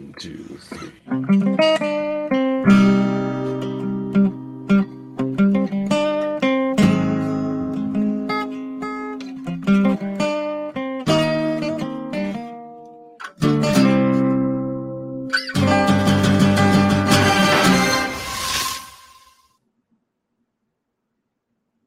[0.00, 0.92] One, two, three.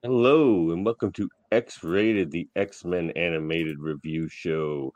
[0.04, 4.93] Hello, and welcome to X Rated, the X Men animated review show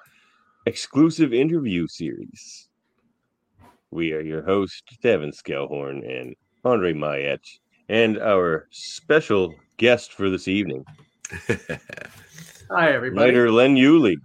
[0.67, 2.66] exclusive interview series.
[3.91, 6.35] We are your host, Davan Skelhorn and
[6.65, 7.39] Andre Mayet,
[7.87, 10.83] and our special guest for this evening,
[12.69, 13.25] Hi, everybody.
[13.25, 14.17] writer Len Uhley.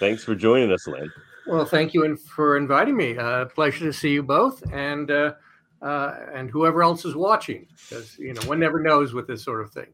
[0.00, 1.12] Thanks for joining us, Len.
[1.46, 3.16] Well, thank you in, for inviting me.
[3.16, 5.34] Uh, pleasure to see you both, and uh,
[5.80, 9.60] uh, and whoever else is watching, because you know one never knows with this sort
[9.60, 9.92] of thing.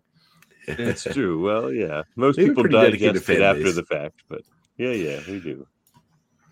[0.66, 1.44] It's true.
[1.44, 4.40] Well, yeah, most people pretty dedicated digest it fan after the fact, but
[4.78, 5.66] yeah, yeah, we do.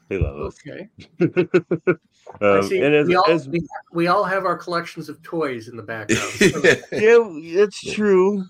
[0.08, 0.56] They love us.
[0.66, 0.88] Okay.
[2.40, 2.80] I um, see.
[2.80, 3.60] and as, we, all, as we,
[3.92, 6.22] we all have our collections of toys in the background.
[6.32, 6.58] So-
[6.92, 8.44] yeah, it's true.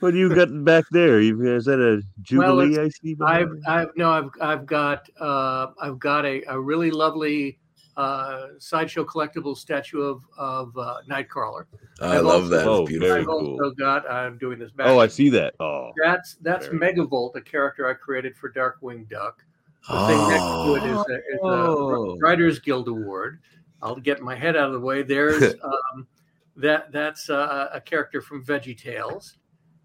[0.00, 1.20] What do you got back there?
[1.20, 2.78] You, is that a jubilee?
[2.78, 3.16] I see.
[3.20, 3.50] I've.
[3.66, 7.58] I've no, I've, I've got, uh, I've got a, a really lovely
[7.98, 11.66] uh, sideshow collectible statue of of uh, Nightcrawler.
[12.00, 12.66] I I've love also- that.
[12.66, 13.08] Oh, It's beautiful.
[13.10, 13.72] Very I've also cool.
[13.72, 14.10] got.
[14.10, 14.86] I'm doing this back.
[14.86, 15.54] oh, I see that.
[15.60, 19.44] Oh, That's that's Very Megavolt, a character I created for Darkwing Duck.
[19.88, 22.18] The thing next to it is a, is a Oh.
[22.20, 23.40] Writers Guild Award.
[23.82, 25.02] I'll get my head out of the way.
[25.02, 26.06] There's um,
[26.56, 29.38] that that's uh, a character from Veggie Tales,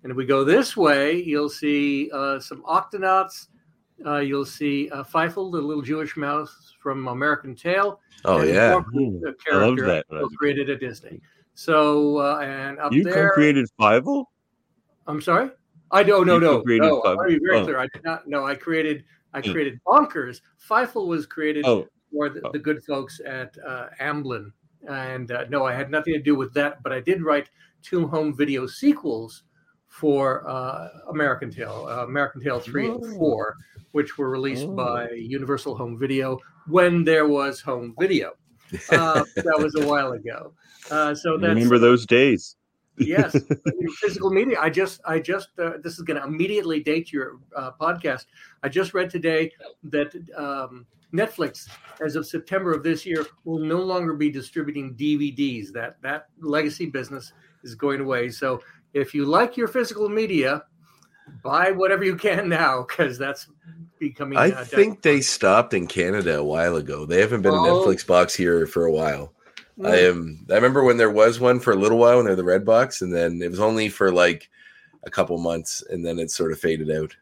[0.03, 3.47] and if we go this way, you'll see uh, some Octonauts.
[4.05, 8.01] Uh, you'll see uh, Fievel, the little Jewish mouse from American Tail.
[8.25, 8.81] Oh yeah.
[8.91, 10.05] The I love that.
[10.37, 11.21] Created at Disney.
[11.53, 14.25] So uh, and up you there, co-created Fievel?
[15.07, 15.51] I'm sorry.
[15.91, 16.27] I don't.
[16.27, 17.01] No, You no, no.
[17.01, 17.63] I want to be very oh.
[17.63, 17.79] clear.
[17.79, 18.27] I did not.
[18.27, 19.05] No, I created.
[19.35, 19.51] I Hmm.
[19.51, 20.39] created Bonkers.
[20.67, 22.51] Fievel was created Oh, for the, Oh.
[22.53, 24.51] the good folks at uh, Amblin,
[24.87, 26.81] and uh, no, I had nothing to do with that.
[26.83, 27.49] But I did write
[27.83, 29.43] two home video sequels
[29.87, 32.95] for uh, American Tail, uh, American Tail three Oh.
[32.95, 33.55] and four,
[33.91, 34.73] which were released Oh.
[34.75, 38.31] by Universal Home Video when there was home video.
[38.89, 40.53] Uh, that was a while ago.
[40.89, 42.55] Uh, so that's remember those days?
[42.97, 43.35] Yes
[44.01, 47.71] physical media i just i just uh, this is going to immediately date your uh,
[47.79, 48.25] podcast
[48.63, 49.51] i just read today
[49.83, 51.67] that um, netflix
[52.03, 56.85] as of september of this year will no longer be distributing dvds that that legacy
[56.85, 57.33] business
[57.63, 58.61] is going away so
[58.93, 60.63] if you like your physical media
[61.43, 63.47] buy whatever you can now because that's
[63.99, 67.05] becoming I uh, think they stopped in Canada a while ago.
[67.05, 67.85] They haven't been a Oh.
[67.85, 69.33] Netflix box here for a while.
[69.79, 69.87] Mm.
[69.87, 70.45] I am.
[70.49, 73.01] I remember when there was one for a little while when they're the red box,
[73.01, 74.49] and then it was only for like
[75.03, 77.15] a couple months, and then it sort of faded out.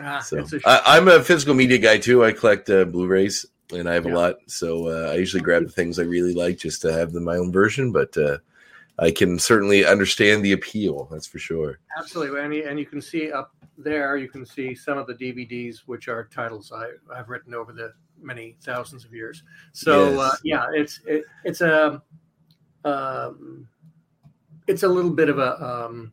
[0.00, 2.24] Ah, So it's a sh- I, I'm a physical media guy too.
[2.24, 4.12] I collect uh, Blu-rays, and I have Yeah.
[4.12, 4.34] a lot.
[4.46, 7.36] So uh, I usually grab the things I really like just to have them my
[7.36, 7.92] own version.
[7.92, 8.38] But uh,
[8.98, 11.08] I can certainly understand the appeal.
[11.10, 11.80] That's for sure.
[11.98, 15.14] Absolutely, and you, and you can see up there, you can see some of the
[15.14, 19.42] DVDs, which are titles I, I've written over the many thousands of years.
[19.72, 20.18] So Yes.
[20.20, 22.00] uh, yeah, it's it, it's a
[22.84, 23.66] um,
[24.66, 26.12] it's a little bit of a um,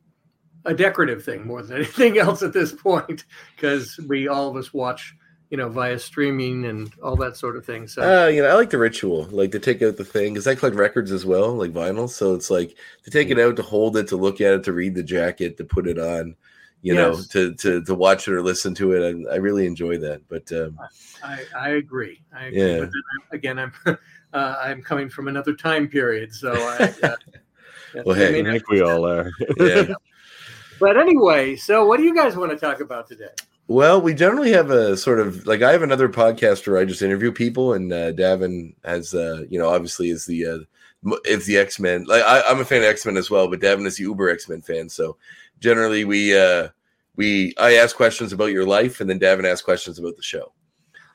[0.65, 3.25] a decorative thing more than anything else at this point
[3.55, 5.15] because we all of us watch
[5.51, 7.87] you know via streaming and all that sort of thing.
[7.87, 10.47] So Uh, you know, I like the ritual, like to take out the thing because
[10.47, 12.09] I collect records as well, like vinyl.
[12.09, 14.73] So it's like to take it out, to hold it, to look at it, to
[14.73, 16.35] read the jacket, to put it on,
[16.81, 19.03] you know, to to to watch it or listen to it.
[19.03, 20.21] And I really enjoy that.
[20.29, 20.79] But um,
[21.23, 22.21] I, I agree.
[22.33, 22.61] I agree.
[22.61, 22.79] Yeah.
[22.79, 22.89] But
[23.35, 23.73] again, I'm
[24.33, 26.93] uh, I'm coming from another time period, so I.
[27.03, 27.15] Uh,
[28.05, 29.29] Well, I hey, I mean, think we all are.
[29.57, 29.93] yeah.
[30.79, 33.27] but anyway, so what do you guys want to talk about today?
[33.67, 37.01] Well, we generally have a sort of like I have another podcast where I just
[37.01, 41.57] interview people, and uh, Davan has, uh, you know, obviously is the uh, is the
[41.57, 42.03] X Men.
[42.05, 44.29] Like I, I'm a fan of X Men as well, but Davan is the Uber
[44.29, 44.89] X Men fan.
[44.89, 45.17] So
[45.59, 46.69] generally, we uh,
[47.15, 50.51] we I ask questions about your life, and then Davan asks questions about the show.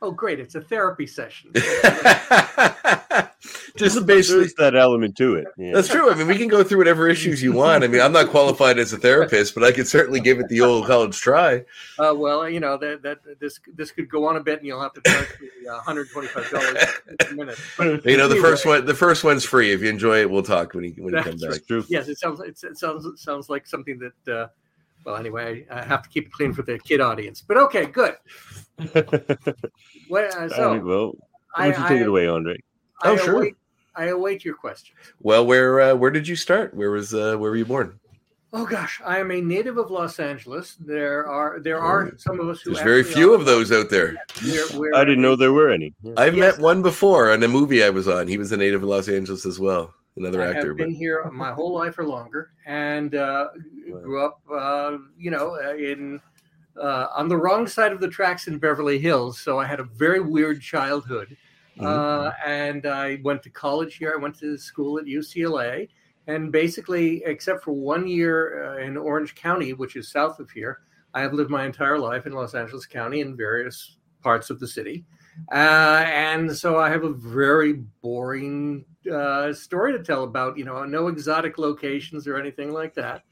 [0.00, 0.40] Oh, great!
[0.40, 1.52] It's a therapy session.
[3.76, 4.40] just basically.
[4.40, 5.46] There's that element to it.
[5.56, 5.72] Yeah.
[5.74, 6.10] That's true.
[6.10, 7.84] I mean, we can go through whatever issues you want.
[7.84, 10.60] I mean, I'm not qualified as a therapist, but I could certainly give it the
[10.60, 11.64] old college try.
[11.98, 14.80] Uh, well, you know that that this this could go on a bit, and you'll
[14.80, 16.84] have to charge me uh, 125 dollars
[17.30, 17.58] a minute.
[17.76, 19.72] But You know, the anyway, first one, the first one's free.
[19.72, 21.66] If you enjoy it, we'll talk when you when you come back.
[21.66, 21.84] True.
[21.88, 24.32] Yes, it sounds it sounds it sounds like something that.
[24.32, 24.48] Uh,
[25.04, 27.40] well, anyway, I have to keep it clean for the kid audience.
[27.40, 28.16] But okay, good.
[30.10, 31.12] Well, uh, so right, well,
[31.54, 32.56] why don't you take I- it away, Andre?
[33.02, 33.36] I Oh, sure.
[33.36, 33.54] await,
[33.96, 34.96] I await your questions.
[35.20, 36.74] Well, where uh, where did you start?
[36.74, 37.98] Where was uh, where were you born?
[38.52, 40.76] Oh gosh, I am a native of Los Angeles.
[40.80, 43.90] There are there are some of us who There's very few are- of those out
[43.90, 44.16] there.
[44.44, 45.94] we're- we're- I didn't know there were any.
[46.16, 46.56] I've Yes.
[46.56, 48.28] met one before on a movie I was on.
[48.28, 49.92] He was a native of Los Angeles as well.
[50.16, 53.48] Another I actor, have but been here my whole life or longer, and uh,
[53.90, 56.20] grew up, uh, you know, uh, in
[56.80, 59.38] uh, on the wrong side of the tracks in Beverly Hills.
[59.38, 61.36] So I had a very weird childhood,
[61.80, 64.14] uh, and I went to college here.
[64.16, 65.88] I went to school at UCLA,
[66.26, 70.80] and basically, except for one year uh, in Orange County, which is south of here,
[71.14, 74.68] I have lived my entire life in Los Angeles County in various parts of the
[74.68, 75.04] city.
[75.50, 80.84] Uh, and so I have a very boring uh, story to tell about, you know,
[80.84, 83.22] no exotic locations or anything like that.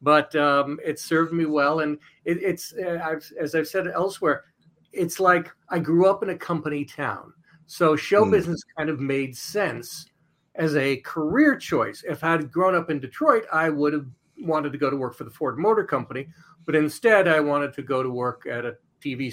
[0.00, 1.80] But um, it served me well.
[1.80, 4.44] And it, it's, uh, I've, as I've said elsewhere,
[4.92, 7.33] it's like I grew up in a company town.
[7.66, 8.30] So show Hmm.
[8.30, 10.06] business kind of made sense
[10.54, 12.04] as a career choice.
[12.06, 14.06] If I had grown up in Detroit, I would have
[14.38, 16.28] wanted to go to work for the Ford Motor Company.
[16.66, 19.32] But instead, I wanted to go to work at a TV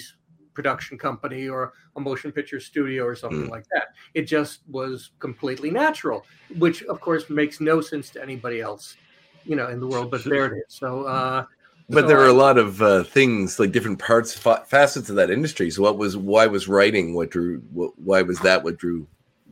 [0.53, 3.51] production company or a motion picture studio or something Mm.
[3.51, 3.89] like that.
[4.13, 8.97] It just was completely natural, which of course makes no sense to anybody else,
[9.45, 10.11] you know, in the world.
[10.11, 10.65] But there it is.
[10.67, 11.45] So, uh,
[11.91, 15.29] but there are a lot of uh, things like different parts, fa- facets of that
[15.29, 15.69] industry.
[15.69, 17.59] So, what was why was writing what drew?
[17.71, 19.07] What, why was that what drew?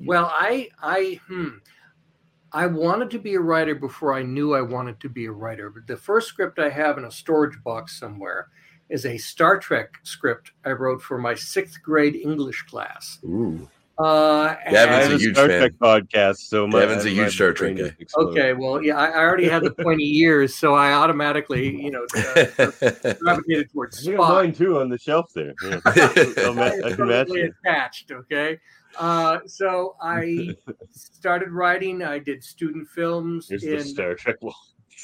[0.06, 1.58] Well, I I hmm,
[2.52, 5.70] I wanted to be a writer before I knew I wanted to be a writer.
[5.70, 8.48] But the first script I have in a storage box somewhere
[8.90, 13.20] is a Star Trek script I wrote for my sixth grade English class.
[13.24, 15.60] Ooh, Uh, Gavin's I and- have a a huge Star fan.
[15.60, 17.94] Trek podcast, so my, Gavin's a huge Star Trek guy.
[18.18, 22.06] okay, well, yeah, I, I already had the pointy ears, so I automatically, you know,
[22.16, 22.72] uh,
[23.20, 24.30] gravitated towards I got Spock.
[24.30, 25.54] mine too on the shelf there.
[25.64, 25.80] Yeah.
[26.46, 27.54] I'll ma- I can match totally it.
[27.66, 28.12] attached.
[28.12, 28.58] Okay,
[28.98, 30.56] uh, so I
[30.92, 32.02] started writing.
[32.02, 33.50] I did student films.
[33.50, 34.56] Here's in, the Star Trek wall.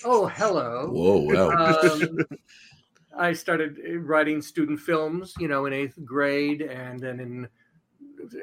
[0.05, 0.87] Oh, hello.
[0.89, 1.17] Whoa,
[1.49, 1.79] wow.
[1.81, 2.19] Um,
[3.17, 7.47] I started writing student films, you know, in eighth grade, and then in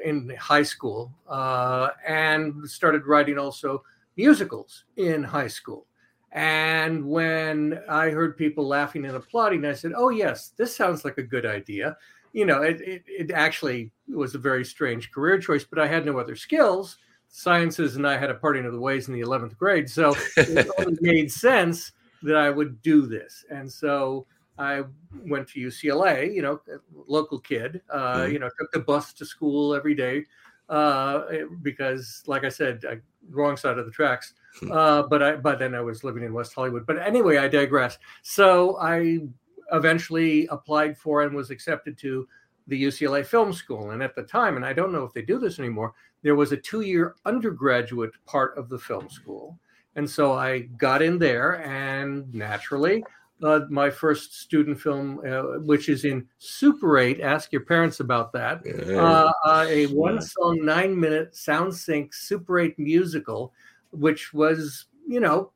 [0.03, 3.83] in high school, uh, and started writing also
[4.15, 5.85] musicals in high school.
[6.31, 11.17] And when I heard people laughing and applauding, I said, "Oh yes, this sounds like
[11.17, 11.97] a good idea."
[12.33, 16.05] You know, it it, it actually was a very strange career choice, but I had
[16.05, 16.97] no other skills.
[17.29, 20.67] Sciences and I had a parting of the ways in the eleventh grade, so it
[20.79, 21.91] only made sense
[22.23, 23.45] that I would do this.
[23.51, 24.25] And so
[24.57, 24.83] I
[25.25, 26.61] went to UCLA, you know,
[27.07, 28.33] local kid, uh, Mhm.
[28.33, 30.25] you know, took the bus to school every day
[30.69, 31.23] uh,
[31.61, 34.33] because, like I said, I, wrong side of the tracks.
[34.69, 36.85] Uh, but I, but then I was living in West Hollywood.
[36.85, 37.97] But anyway, I digress.
[38.21, 39.27] So I
[39.71, 42.27] eventually applied for and was accepted to
[42.67, 43.91] the UCLA Film School.
[43.91, 46.51] And at the time, and I don't know if they do this anymore, there was
[46.51, 49.57] a two-year undergraduate part of the film school.
[49.95, 53.03] And so I got in there, and naturally,
[53.41, 58.31] uh, my first student film, uh, which is in Super 8, ask your parents about
[58.33, 58.61] that.
[58.65, 59.01] Yeah.
[59.01, 63.53] Uh, uh, a one song, nine minute sound sync Super 8 musical,
[63.91, 65.51] which was, you know,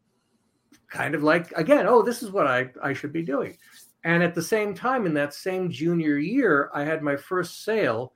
[0.90, 3.58] kind of like, again, oh, this is what I, I should be doing.
[4.04, 8.14] And at the same time, in that same junior year, I had my first sale,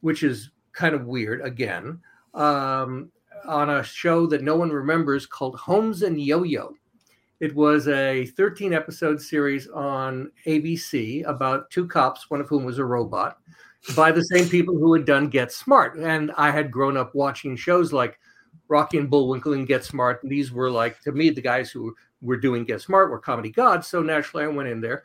[0.00, 2.00] which is kind of weird again,
[2.34, 3.10] um,
[3.46, 6.74] on a show that no one remembers called Holmes and Yo Yo.
[7.40, 12.78] It was a 13 episode series on ABC about two cops, one of whom was
[12.78, 13.38] a robot,
[13.94, 15.96] by the same people who had done Get Smart.
[15.96, 18.18] And I had grown up watching shows like
[18.66, 20.20] Rocky and Bullwinkle and Get Smart.
[20.24, 23.50] And these were like, to me, the guys who were doing Get Smart were comedy
[23.50, 23.86] gods.
[23.86, 25.04] So naturally, I went in there.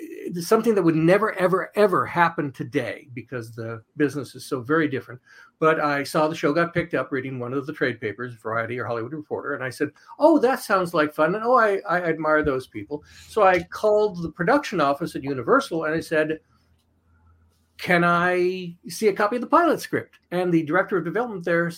[0.00, 4.86] It's something that would never, ever, ever happen today because the business is so very
[4.86, 5.20] different.
[5.58, 8.78] But I saw the show got picked up reading one of the trade papers, Variety
[8.78, 12.02] or Hollywood Reporter, and I said, "Oh, that sounds like fun." And oh, I, I
[12.02, 13.02] admire those people.
[13.28, 16.38] So I called the production office at Universal and I said,
[17.78, 21.72] "Can I see a copy of the pilot script?" And the director of development there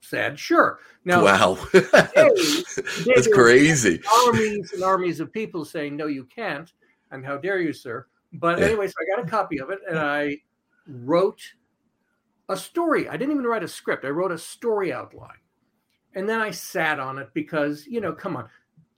[0.00, 2.62] said, "Sure." Now, wow, today
[3.04, 4.00] that's crazy.
[4.24, 6.72] armies and armies of people saying, "No, you can't,"
[7.10, 9.98] and "How dare you, sir?" But anyway, so I got a copy of it, and
[9.98, 10.38] I
[10.86, 11.40] wrote
[12.48, 13.08] a story.
[13.08, 14.04] I didn't even write a script.
[14.04, 15.40] I wrote a story outline,
[16.14, 18.48] and then I sat on it because you know, come on,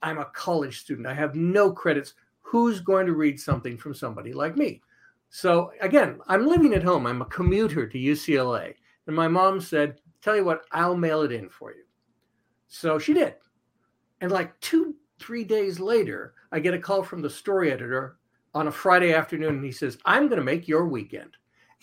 [0.01, 1.07] I'm a college student.
[1.07, 2.13] I have no credits.
[2.41, 4.81] Who's going to read something from somebody like me?
[5.29, 7.05] So again, I'm living at home.
[7.05, 8.73] I'm a commuter to UCLA,
[9.07, 11.83] and my mom said, "Tell you what, I'll mail it in for you."
[12.67, 13.35] So she did.
[14.21, 18.17] And like two, three days later, I get a call from the story editor
[18.55, 21.35] on a Friday afternoon, and he says, I'm going to make your weekend.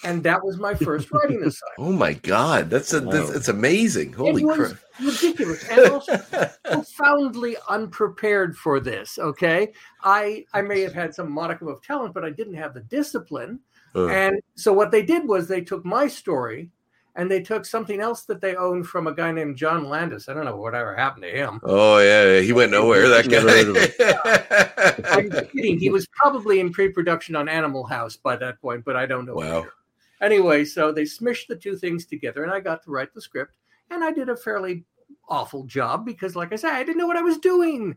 [0.04, 1.78] and that was my first writing assignment.
[1.78, 3.36] Oh my god, that's a that's, Wow.
[3.36, 4.12] it's amazing.
[4.12, 4.72] Holy crap!
[5.02, 6.18] ridiculous and also
[6.64, 9.18] profoundly unprepared for this.
[9.18, 12.80] Okay, I I may have had some modicum of talent, but I didn't have the
[12.80, 13.60] discipline.
[13.94, 16.70] Uh, And so what they did was they took my story
[17.16, 20.28] and they took something else that they owned from a guy named John Landis.
[20.28, 21.60] I don't know whatever happened to him.
[21.64, 23.08] oh yeah, he went nowhere.
[23.08, 25.02] That guy.
[25.16, 25.78] I'm kidding.
[25.78, 29.34] He was probably in pre-production on Animal House by that point, but I don't know.
[29.34, 29.62] Wow.
[29.62, 29.72] sure.
[30.20, 33.56] Anyway, so they smished the two things together, and I got to write the script,
[33.90, 34.84] and I did a fairly
[35.28, 37.96] awful job because, like I said, I didn't know what I was doing.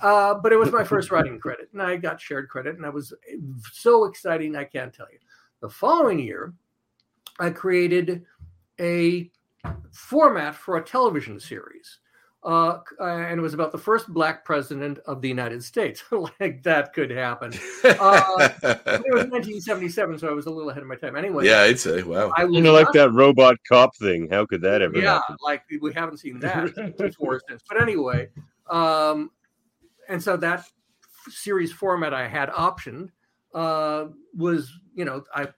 [0.00, 2.90] Uh, but it was my first writing credit, and I got shared credit, and I
[2.90, 3.12] was
[3.72, 5.18] so exciting I can't tell you.
[5.60, 6.54] The following year,
[7.38, 8.24] I created
[8.80, 9.30] a
[9.92, 11.98] format for a television series.
[12.42, 16.02] Uh, and it was about the first black president of the United States.
[16.40, 17.52] like that could happen.
[17.84, 21.16] Uh, It was 1977, so I was a little ahead of my time.
[21.16, 22.32] Anyway, yeah, I'd say wow.
[22.38, 24.26] I You know, like not- that robot cop thing.
[24.30, 25.36] How could that ever yeah, happen?
[25.42, 27.62] like we haven't seen that before since.
[27.68, 28.30] But anyway,
[28.70, 29.30] um,
[30.08, 30.72] and so that f-
[31.28, 33.10] series format I had optioned
[33.54, 35.48] uh, was, you know, I,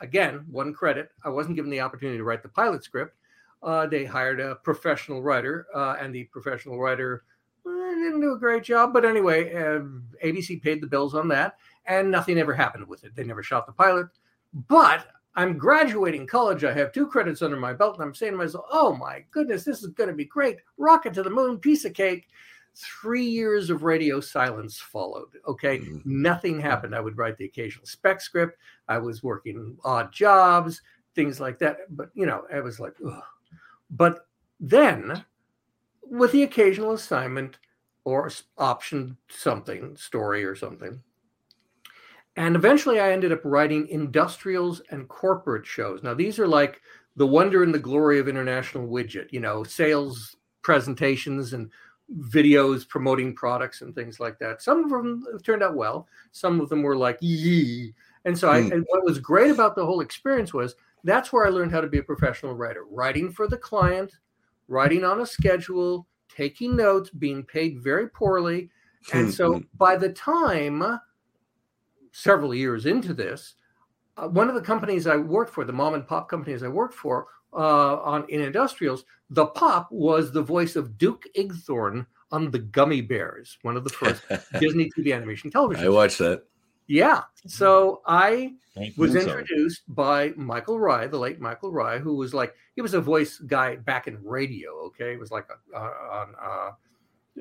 [0.00, 1.10] again one credit.
[1.24, 3.16] I wasn't given the opportunity to write the pilot script.
[3.62, 7.24] Uh, they hired a professional writer, uh, and the professional writer
[7.66, 8.92] uh, didn't do a great job.
[8.92, 9.80] But anyway, uh,
[10.24, 13.14] ABC paid the bills on that, and nothing ever happened with it.
[13.16, 14.06] They never shot the pilot.
[14.68, 16.64] But I'm graduating college.
[16.64, 19.64] I have two credits under my belt, and I'm saying to myself, "Oh my goodness,
[19.64, 20.58] this is going to be great!
[20.76, 22.28] Rocket to the moon, piece of cake."
[22.80, 25.30] Three years of radio silence followed.
[25.46, 26.06] Okay, Mhm.
[26.06, 26.94] nothing happened.
[26.94, 28.56] I would write the occasional spec script.
[28.86, 30.80] I was working odd jobs,
[31.14, 31.78] things like that.
[31.90, 33.22] But you know, I was like, Ugh.
[33.90, 34.28] but
[34.60, 35.24] then
[36.02, 37.58] with the occasional assignment
[38.04, 41.02] or option something, story or something.
[42.36, 46.04] And eventually I ended up writing industrials and corporate shows.
[46.04, 46.80] Now, these are like
[47.16, 51.70] the wonder and the glory of International Widget, you know, sales presentations and
[52.16, 54.62] videos promoting products and things like that.
[54.62, 57.94] Some of them turned out well, some of them were like, yee.
[58.24, 58.72] And so I, Hmm.
[58.72, 60.74] and what was great about the whole experience was
[61.04, 64.16] that's where I learned how to be a professional writer, writing for the client,
[64.68, 68.70] writing on a schedule, taking notes, being paid very poorly.
[69.12, 71.00] And so by the time
[72.12, 73.54] several years into this,
[74.16, 76.94] uh, one of the companies I worked for, the mom and pop companies I worked
[76.94, 82.60] for uh, on in industrials, the pop was the voice of Duke Igthorn on the
[82.60, 84.22] Gummi Bears, one of the first
[84.60, 85.84] Disney TV animation television.
[85.84, 86.44] I watched that.
[86.86, 87.22] Yeah.
[87.46, 88.54] So I
[88.96, 92.94] was So, introduced by Michael Rye, the late Michael Rye, who was like he was
[92.94, 94.72] a voice guy back in radio.
[94.86, 96.70] Okay, it was like a, uh, on uh,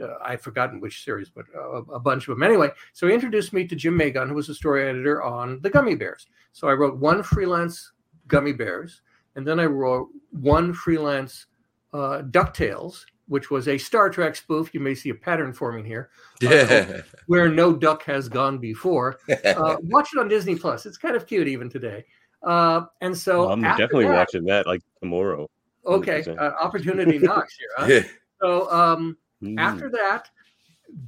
[0.03, 2.43] uh, I've forgotten which series, but uh, a bunch of them.
[2.43, 5.69] Anyway, so he introduced me to Jymn Magon, who was a story editor on the
[5.69, 6.27] Gummi Bears.
[6.51, 7.93] So I wrote one freelance
[8.27, 9.01] Gummi Bears,
[9.37, 11.45] and then I wrote one freelance
[11.93, 14.73] uh, Ducktales, which was a Star Trek spoof.
[14.73, 16.09] You may see a pattern forming here,
[16.41, 17.01] Yeah.
[17.27, 20.85] where no duck has gone before uh, watch it on Disney Plus.
[20.85, 22.03] It's kind of cute even today.
[22.43, 25.49] Uh, and so well, I'm definitely that- watching that like tomorrow.
[25.85, 26.37] Okay, 100%.
[26.37, 27.69] uh, opportunity knocks here.
[27.77, 27.85] Huh?
[27.87, 28.03] yeah.
[28.41, 29.59] So um, Mm.
[29.59, 30.29] after that,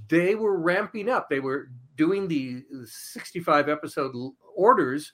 [0.07, 1.29] they were ramping up.
[1.31, 5.13] They were doing the 65 episode l- orders,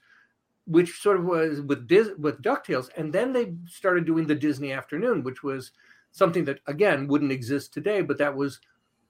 [0.66, 4.72] which sort of was with Dis- with Ducktales, and then they started doing the Disney
[4.74, 5.72] Afternoon, which was
[6.12, 8.60] something that again wouldn't exist today, but that was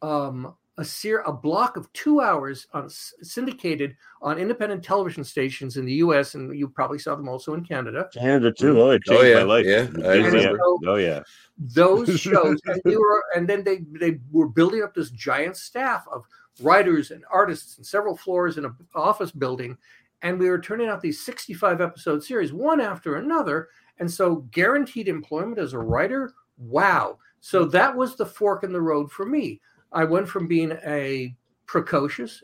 [0.01, 5.77] um, a ser- a block of two hours on s- syndicated on independent television stations
[5.77, 6.35] in the U.S.
[6.35, 8.09] and you probably saw them also in Canada.
[8.13, 8.81] Canada too.
[8.81, 9.65] Oh, it Oh, changed yeah, my life.
[9.65, 10.25] yeah, I Yeah.
[10.27, 10.59] remember.
[10.85, 11.21] Oh yeah.
[11.57, 16.05] those shows and they were and then they they were building up this giant staff
[16.11, 16.25] of
[16.61, 19.77] writers and artists and several floors in an office building
[20.21, 23.69] and we were turning out these 65 episode series one after another
[23.99, 28.81] and so guaranteed employment as a writer wow so that was the fork in the
[28.81, 29.59] road for me
[29.91, 32.43] i went from being a precocious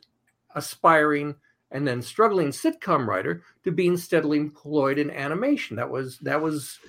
[0.56, 1.36] aspiring
[1.72, 6.80] and then struggling sitcom writer to being steadily employed in animation that was that was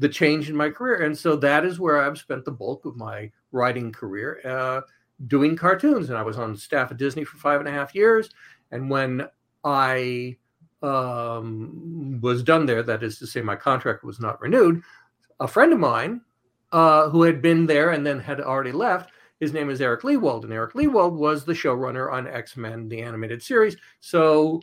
[0.00, 1.02] the change in my career.
[1.02, 4.80] And so that is where I've spent the bulk of my writing career uh,
[5.26, 6.08] doing cartoons.
[6.08, 8.30] And I was on staff at Disney for five and a half years.
[8.72, 9.28] And when
[9.64, 10.36] I
[10.82, 14.82] um, was done there, that is to say, my contract was not renewed,
[15.40, 16.20] a friend of mine
[16.72, 19.10] uh, who had been there and then had already left.
[19.40, 23.00] His name is Eric Lewald, and Eric Lewald was the showrunner on X Men, the
[23.00, 23.76] animated series.
[24.00, 24.60] So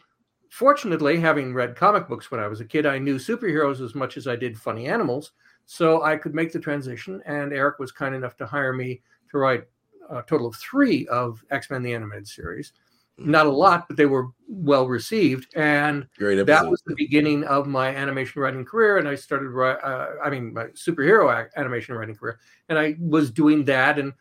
[0.49, 4.17] fortunately, having read comic books when I was a kid, I knew superheroes as much
[4.17, 5.31] as I did funny animals.
[5.65, 7.21] So I could make the transition.
[7.25, 9.01] And Eric was kind enough to hire me
[9.31, 9.65] to write
[10.09, 12.73] a total of three of X Men the Animated Series.
[13.17, 15.47] Not a lot, but they were well received.
[15.55, 18.97] And that was the beginning of my animation writing career.
[18.97, 22.39] And I started, uh, I mean, my superhero animation writing career.
[22.69, 24.13] And I was doing that and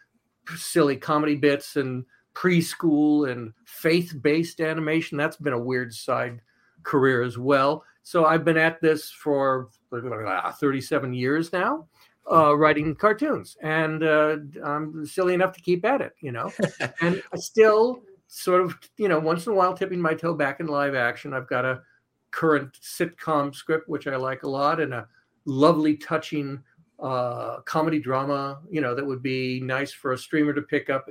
[0.57, 5.19] silly comedy bits and preschool and faith based animation.
[5.19, 6.41] That's been a weird side
[6.83, 7.85] career as well.
[8.03, 11.87] So I've been at this for uh, 37 years now.
[12.29, 16.53] Uh, writing cartoons, and uh, I'm silly enough to keep at it, you know.
[17.01, 20.61] and I still sort of, you know, once in a while tipping my toe back
[20.61, 21.33] in live action.
[21.33, 21.83] I've got a
[22.31, 25.07] current sitcom script which I like a lot, and a
[25.45, 26.61] lovely, touching
[26.99, 31.07] uh, comedy drama, you know, that would be nice for a streamer to pick up.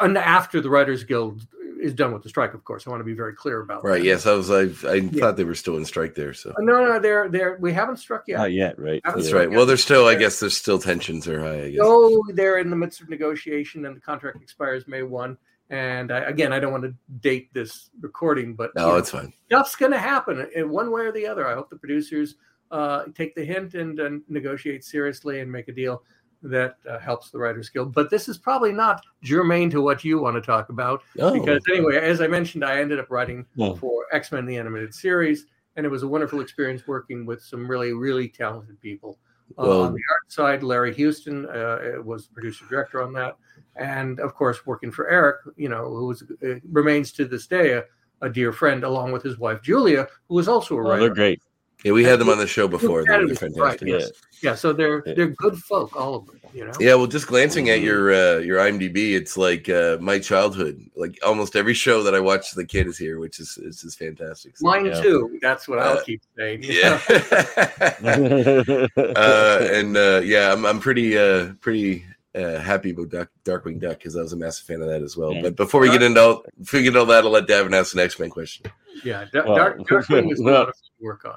[0.00, 1.46] And after the Writers Guild
[1.80, 4.00] is done with the strike, of course, I want to be very clear about Right.
[4.00, 4.04] that.
[4.04, 4.50] Yes, I was.
[4.50, 6.34] I, I thought they were still in strike there.
[6.34, 8.38] So No, no, they're they're we haven't struck yet.
[8.38, 9.00] Not yet, right?
[9.04, 9.36] that's Yeah.
[9.36, 9.50] right.
[9.50, 10.06] Well, there's still.
[10.06, 11.62] I guess there's still tensions are high.
[11.66, 11.78] I guess.
[11.78, 15.36] No, they're in the midst of negotiation, and the contract expires May one.
[15.74, 19.10] And I, again, I don't want to date this recording, but you No, know, it's
[19.10, 19.32] fine.
[19.46, 21.48] stuff's going to happen in one way or the other.
[21.48, 22.36] I hope the producers
[22.70, 26.04] uh, take the hint and, and negotiate seriously and make a deal
[26.42, 27.92] that uh, helps the Writers Guild.
[27.92, 31.32] But this is probably not germane to what you want to talk about No.
[31.32, 33.74] because anyway, as I mentioned, I ended up writing Yeah.
[33.74, 37.66] for X Men the animated series, and it was a wonderful experience working with some
[37.68, 39.18] really, really talented people.
[39.58, 43.36] Uh, Well- on the art side, Larry Houston uh, was producer director on that,
[43.76, 47.72] and of course, working for Eric, you know, who was uh, remains to this day
[47.72, 47.84] a,
[48.22, 51.00] a dear friend, along with his wife Julia, who was also a Oh, writer.
[51.06, 51.42] they're great.
[51.82, 53.04] Yeah, we had them on the show before.
[53.04, 53.88] They were Right, fantastic.
[53.88, 54.10] yes.
[54.40, 55.14] Yeah, so they're Yeah.
[55.14, 56.40] they're good folk, all of them.
[56.54, 56.72] You know.
[56.78, 60.80] Yeah, well, just glancing at your uh, your IMDb, it's like uh, my childhood.
[60.96, 63.82] Like almost every show that I watched as a kid is here, which is is
[63.82, 64.56] just fantastic.
[64.56, 65.00] So, Mine Yeah.
[65.02, 65.38] too.
[65.42, 66.60] That's what I'll Uh, keep saying.
[66.62, 67.00] yeah.
[68.96, 72.04] uh, and uh, yeah, I'm I'm pretty uh, pretty
[72.34, 75.16] uh, happy about Duck, Darkwing Duck because I was a massive fan of that as
[75.16, 75.32] well.
[75.32, 75.42] Yeah.
[75.42, 77.72] But before we get into all, before we get into all that, I'll let Davan
[77.78, 78.66] ask the next man question.
[79.04, 79.24] yeah.
[79.32, 81.36] Dark, Well, Dark, Darkwing was a lot of work on.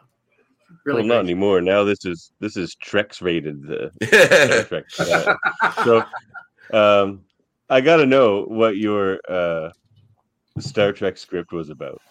[0.86, 1.62] Really well, not anymore.
[1.62, 3.63] Now this is this is Trex rated.
[3.69, 3.89] Uh,
[4.95, 6.03] Star Uh, so,
[6.77, 7.21] um,
[7.69, 9.71] I got to know what your uh,
[10.59, 12.01] Star Trek script was about.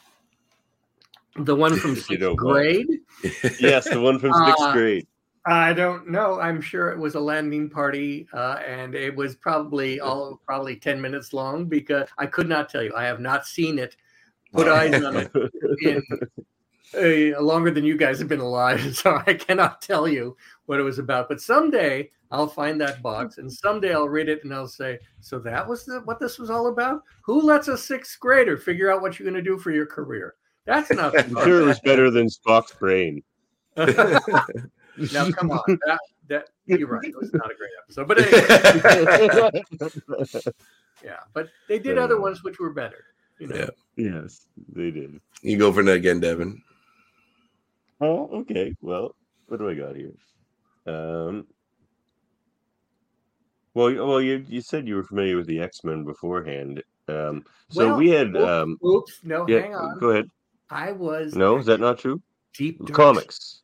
[1.39, 2.87] the one from sixth grade.
[3.61, 5.07] Yes, the one from sixth Uh, grade.
[5.49, 6.41] I don't know.
[6.41, 11.01] I'm sure it was a landing party, uh, and it was probably all probably ten
[11.01, 12.93] minutes long because I could not tell you.
[12.97, 13.97] I have not seen it.
[14.53, 15.31] Put eyes on it
[15.83, 16.03] in
[16.95, 20.85] uh, longer than you guys have been alive, so I cannot tell you what it
[20.85, 21.29] was about.
[21.29, 25.39] But someday I'll find that box, and someday I'll read it, and I'll say, "So
[25.41, 29.03] that was the, what this was all about." Who lets a sixth grader figure out
[29.03, 30.35] what you're going to do for your career?
[30.65, 31.19] That's not.
[31.19, 33.23] I'm sure it was better than Spock's brain.
[33.77, 37.05] now come on, that, that you're right.
[37.05, 39.63] It was not a great episode, but anyway,
[41.05, 41.19] yeah.
[41.35, 43.05] But they did other ones which were better.
[43.39, 43.69] You know, Yeah.
[43.97, 45.21] yes, they did.
[45.43, 46.63] You go for that again, Davan.
[48.01, 48.75] Oh, okay.
[48.81, 49.15] Well,
[49.47, 50.13] what do I got here?
[50.87, 51.47] Um,
[53.75, 56.83] well, y- well, you you said you were familiar with the X Men beforehand.
[57.09, 59.61] Um, so Well, we had oops, um, oops, no, yeah.
[59.61, 59.99] hang on.
[59.99, 60.29] Go ahead.
[60.71, 62.21] I was No, is that not true?
[62.55, 63.63] deep dark- Comics.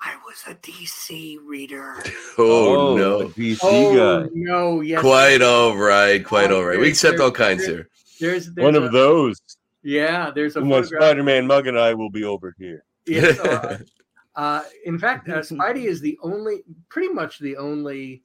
[0.00, 1.96] I was a DC reader.
[2.38, 3.20] Oh, no.
[3.22, 4.28] a DC Oh guy.
[4.34, 5.00] no, yes.
[5.00, 6.24] Quite all right.
[6.24, 6.78] Quite Oh, all right.
[6.78, 7.88] We accept all kinds there- here.
[8.20, 9.38] There's, there's One a, of those.
[9.82, 11.02] Yeah, there's a My photograph.
[11.02, 12.82] Spider-Man mug and I will be over here.
[13.06, 13.78] Yeah, so, uh,
[14.36, 18.22] uh, in fact, uh, Spidey is the only, pretty much the only.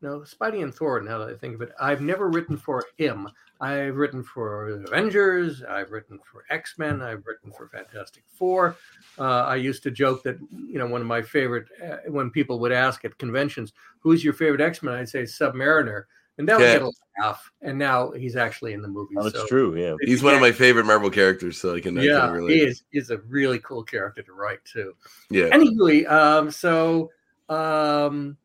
[0.00, 1.00] No, Spidey and Thor.
[1.00, 3.28] Now that I think of it, I've never written for him.
[3.60, 5.64] I've written for Avengers.
[5.68, 7.02] I've written for X Men.
[7.02, 8.76] I've written for Fantastic Four.
[9.18, 12.60] Uh, I used to joke that you know one of my favorite uh, when people
[12.60, 16.04] would ask at conventions, "Who's your favorite X Men?" I'd say Submariner,
[16.38, 16.78] and that would Yeah.
[16.78, 17.50] get a laugh.
[17.62, 19.14] And now he's actually in the movie.
[19.18, 19.76] Oh, it's so true.
[19.76, 19.94] Yeah.
[20.00, 22.54] He's one of my favorite Marvel characters, so I can, I yeah, can relate.
[22.54, 24.94] he is is a really cool character to write too.
[25.30, 25.48] Yeah.
[25.52, 27.10] Anyway, um, so
[27.48, 28.36] um,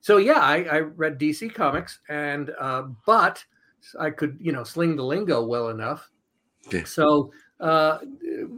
[0.00, 3.44] so yeah, I, I read DC comics, and uh, but
[3.98, 6.08] I could you know sling the lingo well enough.
[6.70, 6.84] Yeah.
[6.84, 7.98] So uh,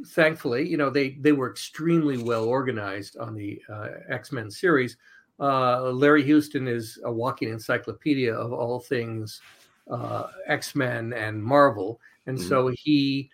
[0.09, 4.97] thankfully, you know they they were extremely well organized on the uh, X Men series.
[5.39, 9.41] Uh, Larry Houston is a walking encyclopedia of all things
[9.91, 12.49] uh, X Men and Marvel, and Mhm.
[12.49, 13.31] so he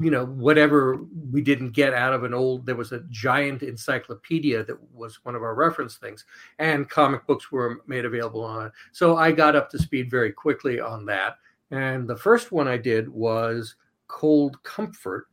[0.00, 0.98] you know whatever
[1.30, 5.34] we didn't get out of an old there was a giant encyclopedia that was one
[5.34, 6.24] of our reference things
[6.58, 10.32] and comic books were made available on it so i got up to speed very
[10.32, 11.36] quickly on that
[11.70, 13.76] and the first one i did was
[14.08, 15.28] cold comfort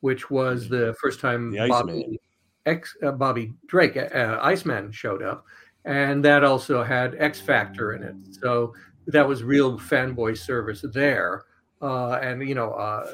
[0.00, 2.18] which was the first time The bobby.
[2.66, 5.44] X, uh, bobby drake uh, iceman showed up
[5.84, 8.72] and that also had x factor in it so
[9.06, 11.44] that was real fanboy service there
[11.82, 13.12] uh, and you know, uh,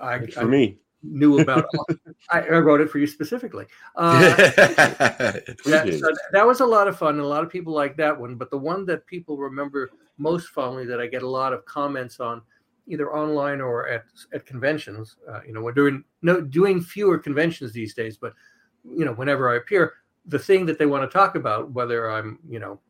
[0.00, 0.78] I, It's for I me.
[1.02, 1.64] knew about.
[2.30, 3.66] I, I wrote it for you specifically.
[3.96, 7.16] Uh, that, so that was a lot of fun.
[7.16, 10.50] and A lot of people like that one, but the one that people remember most
[10.50, 12.42] fondly that I get a lot of comments on,
[12.86, 15.16] either online or at at conventions.
[15.28, 18.34] Uh, you know, we're doing no doing fewer conventions these days, but
[18.84, 19.94] you know, whenever I appear,
[20.26, 22.80] the thing that they want to talk about, whether I'm you know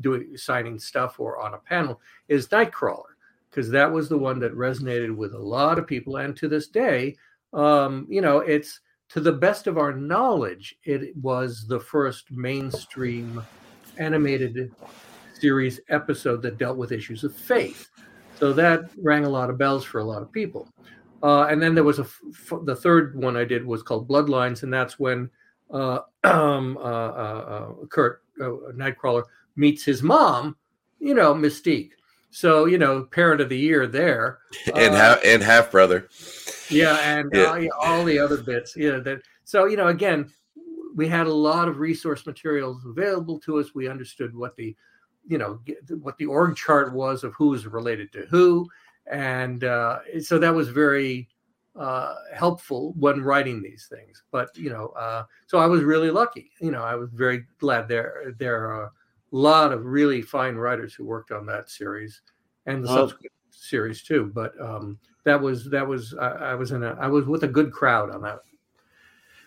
[0.00, 3.14] doing signing stuff or on a panel, is Nightcrawler
[3.50, 6.68] because that was the one that resonated with a lot of people, and to this
[6.68, 7.16] day,
[7.52, 13.42] um, you know, it's to the best of our knowledge, it was the first mainstream
[13.98, 14.72] animated
[15.34, 17.88] series episode that dealt with issues of faith.
[18.38, 20.68] So that rang a lot of bells for a lot of people.
[21.22, 24.62] Uh, and then there was a f- the third one I did was called Bloodlines,
[24.62, 25.28] and that's when
[25.70, 29.24] uh, um, uh, uh, uh, Kurt uh, Nightcrawler
[29.56, 30.56] meets his mom,
[30.98, 31.90] you know, Mystique.
[32.30, 34.38] So you know, parent of the year there,
[34.74, 36.08] and half and half brother.
[36.70, 37.42] yeah, and Yeah.
[37.52, 38.76] uh, all the other bits.
[38.76, 39.20] Yeah, that.
[39.44, 40.30] So you know, again,
[40.94, 43.74] we had a lot of resource materials available to us.
[43.74, 44.74] We understood what the,
[45.26, 45.60] you know,
[46.00, 48.68] what the org chart was of who was related to who,
[49.10, 51.28] and uh, so that was very
[51.76, 54.22] uh, helpful when writing these things.
[54.30, 56.50] But you know, uh, so I was really lucky.
[56.60, 58.90] You know, I was very glad there there are a
[59.30, 62.22] lot of really fine writers who worked on that series
[62.66, 64.30] and the Well- subsequent series too.
[64.34, 67.48] But um, that was that was I, I was in a I was with a
[67.48, 68.40] good crowd on that.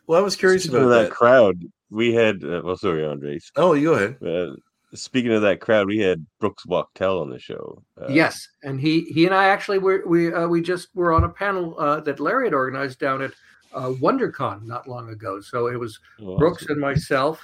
[0.07, 1.01] Well, I was curious Speaking about that.
[1.03, 2.43] that crowd, we had.
[2.43, 3.51] Uh, well, sorry, Andres.
[3.55, 4.55] oh, you go ahead.
[4.93, 7.83] Speaking of that crowd, we had Brooks Wachtel on the show.
[7.99, 11.23] Uh, yes, and he he and I actually were we uh, we just were on
[11.23, 13.31] a panel uh, that Larry had organized down at
[13.73, 15.41] uh, WonderCon not long ago.
[15.41, 17.41] So it was well, Brooks and myself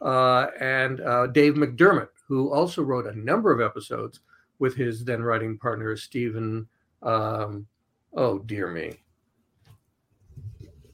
[0.00, 4.20] uh, and uh, Dave McDermott, who also wrote a number of episodes
[4.58, 6.66] with his then writing partner Stephen.
[7.02, 7.66] Um,
[8.14, 8.94] oh dear me.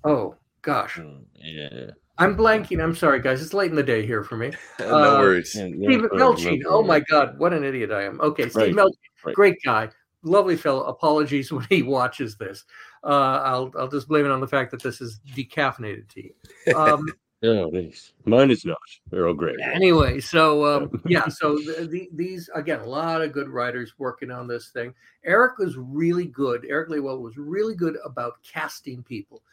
[0.05, 1.93] Oh gosh, mm, Yeah.
[2.19, 2.83] I'm blanking.
[2.83, 3.41] I'm sorry, guys.
[3.43, 4.53] It's late in the day here for me.
[4.81, 5.55] no Uh, worries.
[5.55, 6.63] Yeah, no Steve problem, no Melching.
[6.67, 7.01] Oh my.
[7.01, 8.21] God, what an idiot I am.
[8.21, 9.35] Okay, Steve Right, Melching, right.
[9.35, 9.89] great guy,
[10.23, 10.85] lovely fellow.
[10.85, 12.65] Apologies when he watches this.
[13.05, 16.33] Uh, I'll I'll just blame it on the fact that this is decaffeinated tea.
[16.75, 17.05] Um,
[17.41, 18.15] Oh, nice.
[18.25, 18.77] Mine is not.
[19.13, 19.55] They're all great.
[19.63, 24.33] anyway, so um, yeah, so the, the, these again, a lot of good writers working
[24.33, 24.93] on this thing.
[25.25, 26.67] Eric was really good.
[26.69, 29.45] Eric Lewald was really good about casting people.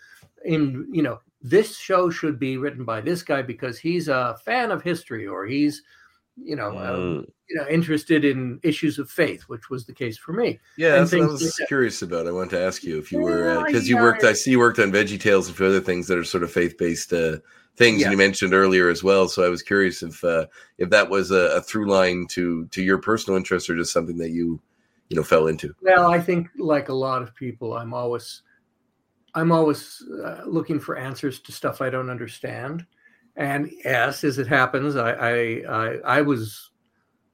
[0.46, 4.72] In you know, this show should be written by this guy because he's a fan
[4.72, 5.84] of history or he's
[6.36, 10.18] you know uh, Mm, you know interested in issues of faith, which was the case
[10.18, 10.60] for me.
[10.76, 11.68] Yeah, and that's what I was like that.
[11.68, 12.28] curious about.
[12.28, 14.24] I wanted to ask you if you were Yeah, because you worked.
[14.24, 16.44] I- see you worked on Veggie Tales and a few other things that are sort
[16.44, 17.38] of faith based uh,
[17.78, 18.00] things.
[18.02, 18.08] Yeah.
[18.08, 19.28] And you mentioned earlier as well.
[19.28, 20.48] So I was curious if uh,
[20.80, 24.18] if that was a, a through line to to your personal interest or just something
[24.18, 24.60] that you
[25.10, 25.76] you know fell into.
[25.82, 28.42] Well, I think like a lot of people, I'm always
[29.36, 32.86] I'm always uh, looking for answers to stuff I don't understand.
[33.36, 36.72] And yes, as it happens, I I I, I was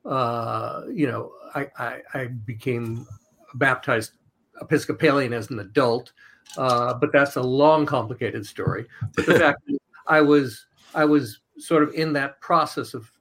[0.04, 3.08] uh, you know I, I I became
[3.56, 4.14] baptized
[4.62, 6.12] Episcopalian as an adult,
[6.58, 8.88] uh, but that's a long, complicated story.
[9.16, 9.62] But the fact
[10.08, 13.12] I was I was sort of in that process of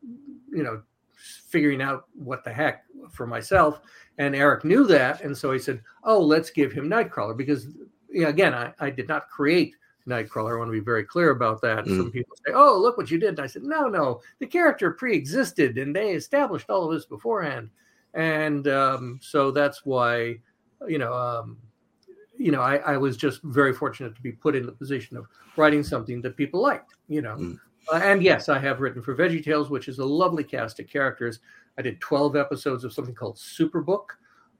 [0.50, 0.82] you know
[1.22, 3.80] figuring out what the heck for myself
[4.20, 7.68] and Eric knew that, and so he said, "Oh, let's give him Nightcrawler." Because
[8.14, 9.74] again, I, I did not create
[10.08, 10.54] Nightcrawler.
[10.54, 11.86] I want to be very clear about that.
[11.86, 14.90] Some people say, "Oh, look what you did." And I said, "No, no, the character
[14.92, 17.70] pre-existed, and they established all of this beforehand."
[18.14, 20.40] And um, so that's why,
[20.88, 21.58] you know, um,
[22.36, 25.26] you know, I, I was just very fortunate to be put in the position of
[25.56, 26.94] writing something that people liked.
[27.08, 27.60] You know, Mm.
[27.92, 30.88] uh, and yes, I have written for Veggie Tales, which is a lovely cast of
[30.88, 31.38] characters.
[31.78, 34.06] I did 12 episodes of something called Superbook,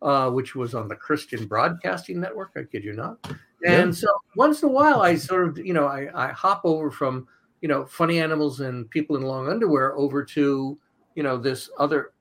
[0.02, 2.52] uh, which was on the Christian Broadcasting Network.
[2.56, 3.18] I kid you not.
[3.64, 3.90] And Yeah.
[3.90, 7.26] so once in a while, I sort of, you know, I, I hop over from,
[7.60, 10.78] you know, funny animals and people in long underwear over to,
[11.14, 12.12] you know, this other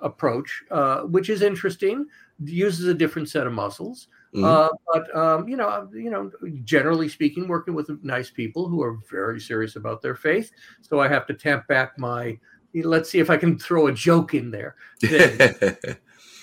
[0.00, 2.06] approach, uh, which is interesting,
[2.44, 4.08] uses a different set of muscles.
[4.34, 4.44] Mhm.
[4.44, 6.30] Uh, but um, you know, you know,
[6.64, 10.50] generally speaking, working with nice people who are very serious about their faith,
[10.82, 12.38] so I have to tamp back my.
[12.74, 14.76] Let's see if I can throw a joke in there.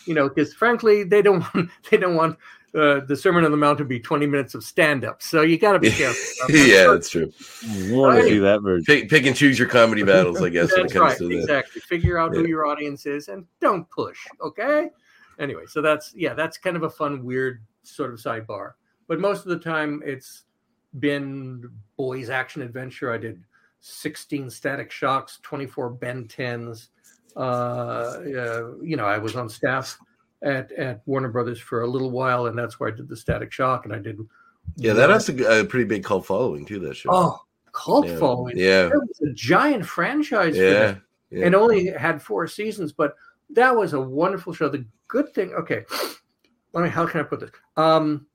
[0.05, 2.37] Then, you know, because frankly, they don't want they don't want
[2.73, 5.21] uh, the Sermon on the Mount to be twenty minutes of stand up.
[5.21, 6.47] So you got to be careful.
[6.47, 6.67] that.
[6.67, 7.31] yeah, that's true.
[7.63, 8.85] You want to do that version.
[8.85, 11.17] Pick, pick and choose your comedy battles, I guess, when it That's comes right.
[11.17, 11.39] to that.
[11.39, 11.81] Exactly.
[11.81, 14.19] Figure out who your audience is and don't push.
[14.41, 14.89] Okay.
[15.39, 18.73] Anyway, so that's yeah, that's kind of a fun, weird sort of sidebar.
[19.07, 20.43] But most of the time, it's
[20.99, 23.13] been boys action adventure.
[23.13, 23.43] I did
[23.81, 26.87] 16 Static Shocks, 24 Ben 10s.
[27.35, 28.19] Uh,
[28.81, 29.97] you know, I was on staff
[30.41, 33.51] at at Warner Brothers for a little while, and that's where I did the Static
[33.51, 34.17] Shock, and I did.
[34.77, 36.79] Yeah, that has a, a pretty big cult following too.
[36.79, 37.09] That show.
[37.11, 37.39] Oh,
[37.71, 38.17] cult Yeah.
[38.17, 38.57] following.
[38.57, 38.87] Yeah.
[38.87, 40.55] It was a giant franchise.
[40.57, 40.95] yeah,
[41.29, 41.45] yeah.
[41.45, 43.15] and only had four seasons, but
[43.51, 44.69] that was a wonderful show.
[44.69, 45.83] The good thing, okay,
[46.73, 47.51] let me, how can I put this?
[47.77, 48.25] Um,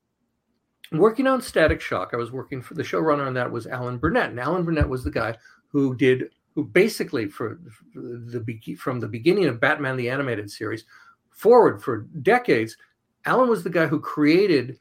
[0.93, 4.31] working on Static Shock, I was working for the showrunner on that was Alan Burnett,
[4.31, 5.37] and Alan Burnett was the guy
[5.69, 7.61] who did, who basically for
[7.95, 10.85] the from the beginning of Batman the animated series
[11.31, 12.77] forward for decades,
[13.25, 14.77] Alan was the guy who created.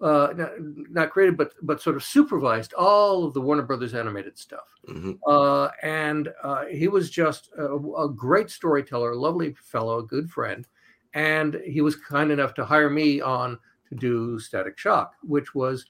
[0.00, 0.52] Uh, not,
[0.90, 4.74] not created, but but sort of supervised all of the Warner Brothers animated stuff.
[4.88, 5.18] Mhm.
[5.26, 10.30] Uh, and uh, he was just a, a great storyteller, a lovely fellow, a good
[10.30, 10.66] friend.
[11.12, 13.58] And he was kind enough to hire me on
[13.90, 15.84] to do Static Shock, which was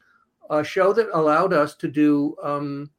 [0.50, 2.90] a show that allowed us to do, um,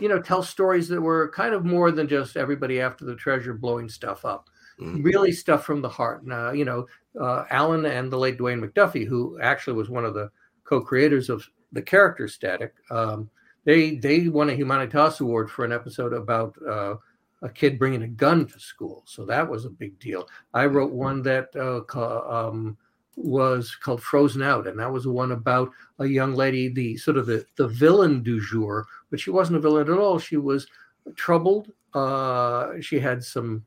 [0.00, 3.54] you know, tell stories that were kind of more than just everybody after the treasure
[3.54, 4.48] blowing stuff up.
[4.80, 5.04] Mhm.
[5.04, 6.24] Really stuff from the heart.
[6.24, 6.86] Now, you know,
[7.20, 10.30] uh, Alan and the late Dwayne McDuffie, who actually was one of the
[10.64, 13.28] co-creators of the character Static, um,
[13.64, 16.94] they they won a Humanitas Award for an episode about uh,
[17.42, 19.02] a kid bringing a gun to school.
[19.06, 20.28] So that was a big deal.
[20.54, 22.76] I wrote one that uh, ca- um,
[23.16, 27.16] was called Frozen Out, and that was the one about a young lady, the sort
[27.16, 30.18] of the, the villain du jour, but she wasn't a villain at all.
[30.18, 30.66] She was
[31.14, 31.72] troubled.
[31.94, 33.64] Uh, she had some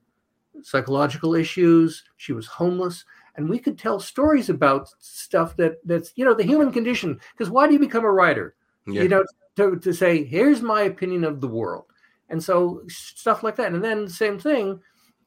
[0.62, 2.04] psychological issues.
[2.18, 3.06] She was homeless.
[3.36, 7.20] And we could tell stories about stuff that that's you know the human condition.
[7.34, 8.56] Because why do you become a writer?
[8.88, 9.04] Yeah.
[9.04, 9.24] you know
[9.58, 11.86] to, to say here's my opinion of the world
[12.30, 14.80] and so stuff like that and then same thing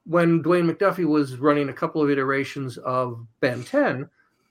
[0.05, 4.09] when dwayne mcduffie was running a couple of iterations of ben 10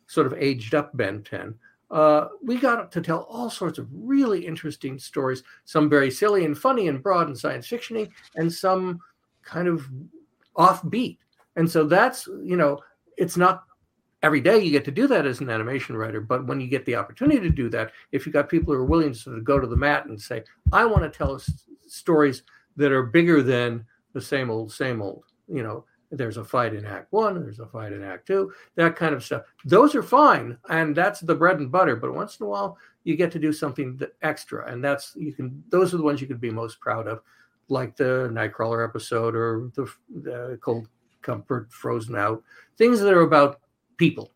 [0.08, 1.54] sort of aged up ben 10
[1.94, 6.58] uh, we got to tell all sorts of really interesting stories some very silly and
[6.58, 9.00] funny and broad and science fictiony and some
[9.44, 9.88] kind of
[10.58, 11.20] offbeat.
[11.56, 12.80] And so that's you know
[13.16, 13.64] it's not
[14.24, 16.86] every day you get to do that as an animation writer but when you get
[16.86, 19.44] the opportunity to do that if you got people who are willing to sort of
[19.44, 22.44] go to the mat and say i want to tell us stories
[22.78, 25.84] that are bigger than the same old same old you know
[26.18, 29.24] there's a fight in act one there's a fight in act two that kind of
[29.24, 29.44] stuff.
[29.66, 33.16] Those are fine and that's the bread and butter but once in a while you
[33.16, 36.42] get to do something extra and that's you can those are the ones you could
[36.42, 37.22] be most proud of
[37.70, 40.88] like the nightcrawler episode or the, the cold
[41.22, 42.44] comfort frozen out
[42.78, 43.60] things that are about
[43.98, 44.32] people.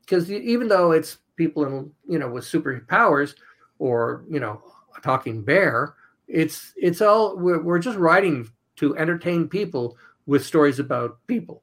[0.00, 3.34] Because even though it's people in you know with superpowers
[3.78, 4.60] or you know
[4.96, 5.94] a talking bear
[6.28, 11.62] it's it's all we're, we're just writing to entertain people with stories about people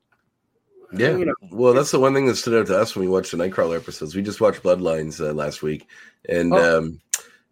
[0.93, 1.15] Yeah.
[1.17, 3.31] you know Well, that's the one thing that stood out to us when we watched
[3.31, 4.15] the Nightcrawler episodes.
[4.15, 5.87] We just watched Bloodlines uh, last week,
[6.27, 6.77] and Oh.
[6.77, 7.01] um,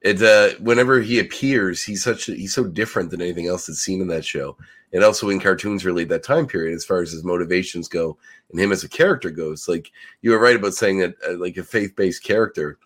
[0.01, 3.79] it uh, whenever he appears, he's such a, he's so different than anything else that's
[3.79, 4.55] seen in that show,
[4.93, 8.17] and also in cartoons really that time period as far as his motivations go
[8.51, 9.67] and him as a character goes.
[9.67, 9.91] Like
[10.21, 12.77] you were right about saying that, uh, like a faith based character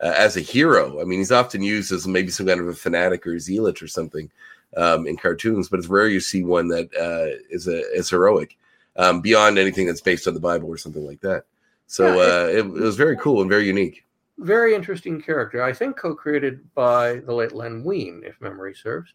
[0.00, 1.00] uh, as a hero.
[1.00, 3.88] I mean, he's often used as maybe some kind of a fanatic or zealot or
[3.88, 4.30] something
[4.76, 8.56] um, in cartoons, but it's rare you see one that uh, is a is heroic
[8.96, 11.44] um, beyond anything that's based on the Bible or something like that.
[11.86, 14.04] So Yeah, uh, it, it was very cool and very unique.
[14.38, 19.12] very interesting character i think co-created by the late len wein if memory serves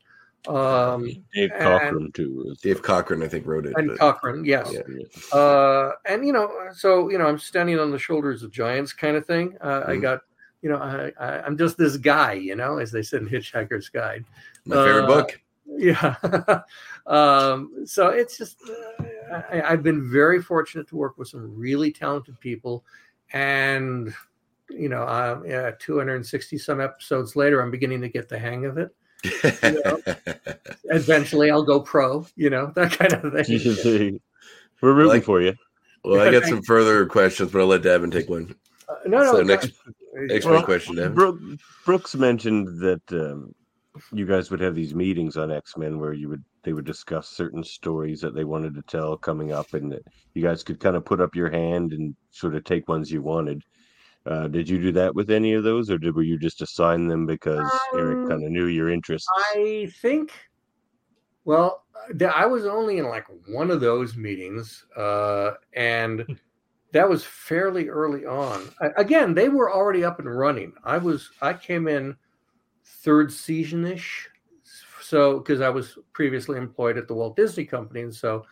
[0.47, 2.55] um Dave and- Cockrum too.
[2.61, 3.73] Dave Cockrum, I think, wrote it.
[3.77, 4.81] and but- cockrum yes Yeah.
[4.87, 5.39] Yeah.
[5.39, 9.15] uh, and you know, so you know, I'm standing on the shoulders of giants, kind
[9.17, 9.57] of thing.
[9.61, 10.01] Uh, I Mhm.
[10.03, 10.21] got,
[10.61, 13.89] you know, I, I, I'm just this guy, you know, as they said in Hitchhiker's
[13.89, 14.23] Guide.
[14.65, 15.41] my favorite uh, book.
[15.67, 16.15] Yeah.
[17.07, 21.91] um, so it's just, uh, I, I've been very fortunate to work with some really
[21.91, 22.85] talented people,
[23.33, 24.13] and
[24.69, 28.77] you know, um, yeah, 260 some episodes later, I'm beginning to get the hang of
[28.77, 28.95] it.
[30.85, 34.19] Eventually, I'll go pro, you know, that kind of thing.
[34.81, 35.53] We're rooting Like- for you.
[36.03, 38.55] well, I got some further questions, but I'll let Davan take one.
[38.87, 39.31] Uh, no, no.
[39.31, 39.43] So no.
[39.43, 39.71] next-
[40.17, 41.59] Next Well, question, Davan.
[41.83, 43.53] Brooks mentioned that um,
[44.11, 47.29] you guys would have these meetings on X Men where you would they would discuss
[47.29, 50.03] certain stories that they wanted to tell coming up, and that
[50.33, 53.21] you guys could kind of put up your hand and sort of take ones you
[53.21, 53.63] wanted.
[54.25, 57.07] Uh, did you do that with any of those, or did were you just assign
[57.07, 59.27] them because Eric Um, kind of knew your interests?
[59.53, 60.31] I think,
[61.43, 61.85] well,
[62.33, 66.25] I was only in like one of those meetings, uh, and
[66.91, 68.67] that was fairly early on.
[68.81, 70.73] I, again, they were already up and running.
[70.83, 72.15] I was, I came in
[72.85, 74.29] third season ish,
[75.01, 78.45] so because I was previously employed at the Walt Disney Company, and so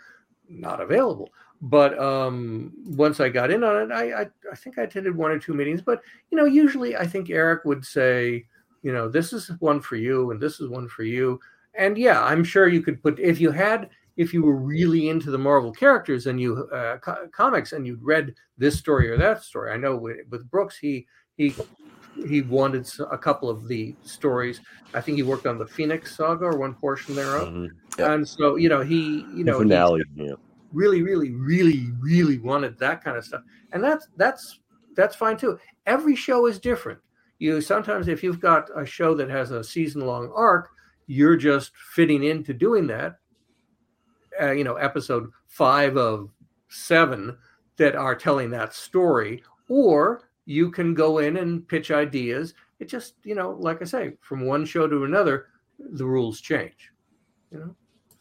[0.50, 1.30] not available.
[1.62, 5.32] But um, once I got in on it, I, I I think I attended one
[5.32, 5.82] or two meetings.
[5.82, 8.46] But you know, usually I think Eric would say,
[8.82, 11.40] you know, this is one for you and this is one for you.
[11.76, 15.32] And yeah, I'm sure you could put if you had if you were really into
[15.32, 19.44] the Marvel characters and you uh, co- comics and you'd read this story or that
[19.44, 19.72] story.
[19.72, 21.56] I know with, with Brooks, he he
[22.16, 24.62] he wanted a couple of the stories.
[24.94, 28.00] I think he worked on the Phoenix Saga or one portion thereof, mm-hmm.
[28.00, 28.14] yeah.
[28.14, 30.04] and so you know he you know finale.
[30.16, 30.34] Yeah.
[30.72, 33.42] Really, really, really, really wanted that kind of stuff,
[33.74, 34.60] and that's that's
[34.96, 35.60] that's fine too.
[35.86, 37.00] Every show is different.
[37.40, 40.70] You sometimes if you've got a show that has a season long arc,
[41.08, 43.18] you're just fitting into doing that.
[44.42, 46.30] Uh, you know, episode five of
[46.70, 47.38] seven
[47.78, 52.54] that are telling that story, or you can go in and pitch ideas.
[52.80, 55.48] It just, you know, like I say, from one show to another,
[55.80, 56.92] the rules change.
[57.52, 57.76] You know,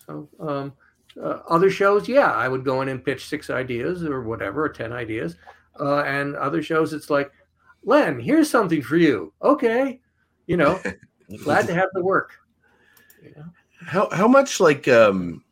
[0.06, 0.72] so um,
[1.20, 4.68] uh, other shows, yeah, I would go in and pitch six ideas or whatever, or
[4.68, 5.36] ten ideas,
[5.80, 7.32] uh, and other shows, it's like,
[7.84, 9.32] Len, here's something for you.
[9.42, 10.00] Okay,
[10.46, 10.80] you know,
[11.44, 12.34] glad to have the work.
[13.22, 13.44] You know?
[13.86, 15.42] How how much like um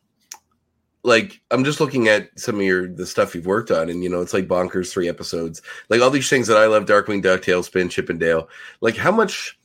[1.03, 4.09] like I'm just looking at some of your the stuff you've worked on, and you
[4.09, 7.65] know, it's like bonkers three episodes, like all these things that I love, Darkwing, Ducktales,
[7.65, 8.49] Spin, Chip and Dale.
[8.81, 9.57] Like how much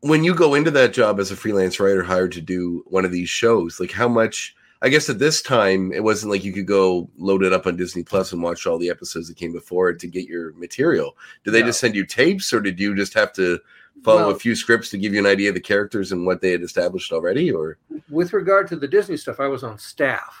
[0.00, 3.12] when you go into that job as a freelance writer hired to do one of
[3.12, 6.66] these shows, like how much I guess at this time it wasn't like you could
[6.66, 9.88] go load it up on Disney Plus and watch all the episodes that came before
[9.88, 11.16] it to get your material.
[11.42, 13.60] Did they just send you tapes or did you just have to
[14.02, 16.40] follow well, a few scripts to give you an idea of the characters and what
[16.40, 17.78] they had established already or
[18.10, 20.36] with regard to the disney stuff i was on staff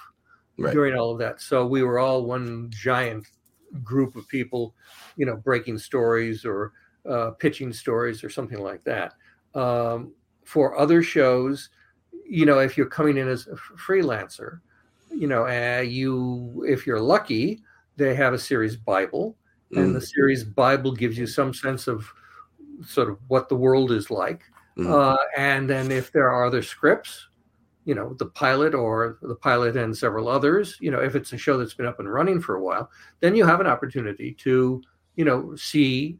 [0.58, 0.72] right.
[0.72, 3.26] during all of that so we were all one giant
[3.82, 4.74] group of people
[5.16, 6.72] you know breaking stories or
[7.08, 9.14] uh, pitching stories or something like that
[9.54, 10.12] um,
[10.44, 11.70] for other shows
[12.26, 14.60] you know if you're coming in as a freelancer
[15.10, 17.62] you know uh, you if you're lucky
[17.96, 19.36] they have a series bible
[19.72, 19.94] and mm.
[19.94, 22.10] the series bible gives you some sense of
[22.86, 24.42] sort of what the world is like.
[24.78, 24.92] Mm-hmm.
[24.92, 27.28] Uh, and then if there are other scripts,
[27.84, 31.38] you know, the pilot or the pilot and several others, you know, if it's a
[31.38, 34.82] show that's been up and running for a while, then you have an opportunity to,
[35.16, 36.18] you know, see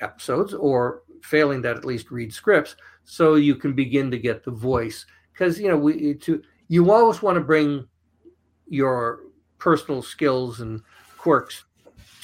[0.00, 4.50] episodes or failing that at least read scripts so you can begin to get the
[4.50, 7.86] voice because you know we to you always want to bring
[8.68, 9.20] your
[9.58, 10.82] personal skills and
[11.16, 11.64] quirks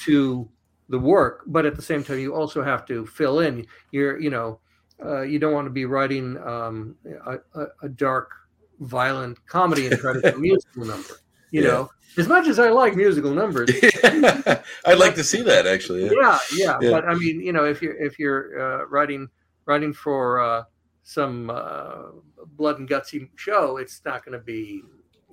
[0.05, 0.49] to
[0.89, 3.67] the work, but at the same time, you also have to fill in.
[3.91, 4.61] You're, you know,
[5.05, 8.33] uh, you don't want to be writing um, a, a, dark,
[8.81, 11.15] violent comedy and try to do a musical number.
[11.51, 11.69] You yeah.
[11.69, 13.71] know, as much as I like musical numbers,
[14.05, 16.05] I'd like to see that actually.
[16.05, 16.39] Yeah.
[16.55, 16.91] yeah, yeah.
[16.91, 19.29] But I mean, you know, if you're if you're uh, writing
[19.67, 20.65] writing for uh,
[21.03, 22.11] some uh,
[22.57, 24.83] blood and gutsy show, it's not going to be.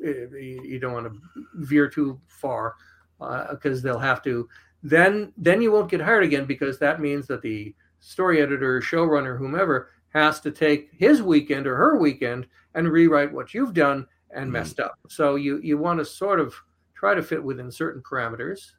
[0.04, 1.20] Eh, you don't want to
[1.56, 2.76] veer too far
[3.20, 4.48] because uh, they'll have to
[4.84, 9.38] then then you won't get hired again because that means that the story editor, showrunner,
[9.38, 14.46] whomever has to take his weekend or her weekend and rewrite what you've done and
[14.46, 14.54] mm-hmm.
[14.54, 14.96] messed up.
[15.08, 16.56] So you you want to sort of
[16.96, 18.72] try to fit within certain parameters,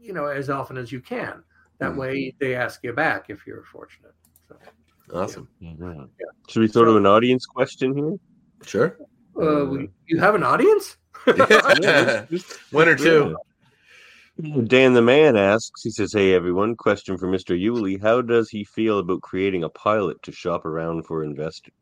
[0.00, 1.42] you know, as often as you can.
[1.78, 2.00] That mm-hmm.
[2.00, 4.14] way they ask you back if you're fortunate.
[4.48, 4.56] So,
[5.12, 5.48] awesome.
[5.60, 5.70] Yeah.
[5.72, 6.00] Mm-hmm.
[6.18, 6.26] Yeah.
[6.48, 8.16] Should we throw so, to an audience question here?
[8.64, 8.98] Sure.
[9.40, 10.96] Uh, we, you have an audience?
[12.70, 13.36] One or two.
[14.38, 17.58] Dan the man asks, he says, Hey everyone, question for Mr.
[17.58, 18.00] Uhley.
[18.00, 21.72] How does he feel about creating a pilot to shop around for investors?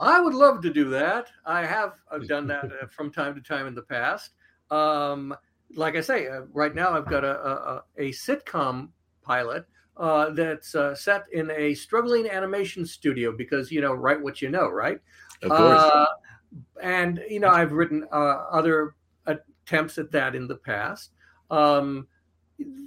[0.00, 1.28] I would love to do that.
[1.46, 4.32] I have I've done that uh, from time to time in the past.
[4.70, 5.36] Um,
[5.76, 8.88] like I say, uh, right now I've got a, a, a sitcom
[9.22, 14.42] pilot uh, that's uh, set in a struggling animation studio because, you know, write what
[14.42, 14.98] you know, right?
[15.42, 15.80] Of course.
[15.80, 16.06] Uh,
[16.82, 18.16] and, you know, I've written uh,
[18.50, 18.96] other
[19.26, 21.12] attempts at that in the past
[21.50, 22.06] um,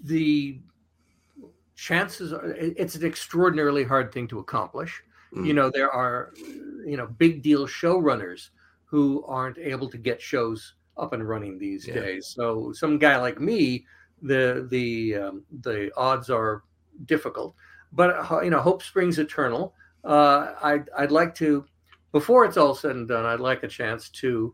[0.04, 0.60] the
[1.76, 5.04] chances are it's an extraordinarily hard thing to accomplish.
[5.36, 5.48] Mm.
[5.48, 6.34] You know, there are,
[6.86, 8.50] you know, big deal showrunners
[8.86, 11.96] who aren't able to get shows up and running these yeah.
[11.96, 12.28] days.
[12.28, 13.86] So some guy like me,
[14.22, 16.64] the the um, the odds are
[17.06, 17.56] difficult.
[17.92, 19.74] But you know, hope springs eternal.
[20.04, 21.66] Uh, I'd I'd like to,
[22.12, 24.54] before it's all said and done, I'd like a chance to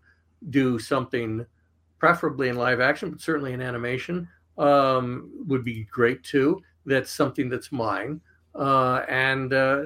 [0.50, 1.45] do something
[1.99, 6.62] preferably in live action, but certainly in animation um, would be great too.
[6.85, 8.21] That's something that's mine,
[8.55, 9.83] uh, and uh,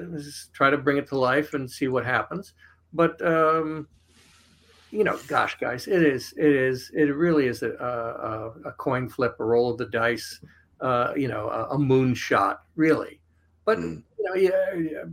[0.52, 2.54] try to bring it to life and see what happens.
[2.92, 3.88] But um,
[4.94, 9.08] you know, gosh, guys, it is, it is, it really is a, a, a coin
[9.08, 10.40] flip, a roll of the dice,
[10.80, 13.20] uh, you know, a, a moonshot, really.
[13.64, 14.02] But mm.
[14.18, 15.04] you know, yeah,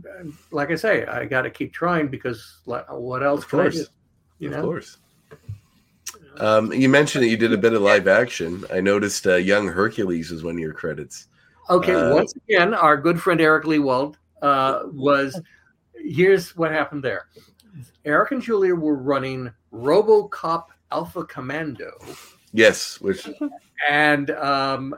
[0.52, 3.42] like I say, I got to keep trying because what else?
[3.42, 3.88] Of course,
[4.38, 4.58] you know?
[4.58, 4.98] of course.
[6.38, 8.64] Um, you mentioned that you did a bit of live action.
[8.72, 11.28] I noticed uh, Young Hercules was one of your credits.
[11.70, 15.40] Okay, uh, once again, our good friend Eric Lewald uh, was.
[15.94, 17.28] Here's what happened there.
[18.04, 21.92] Eric and Julia were running RoboCop Alpha Commando.
[22.52, 23.28] Yes, which
[23.88, 24.94] and um,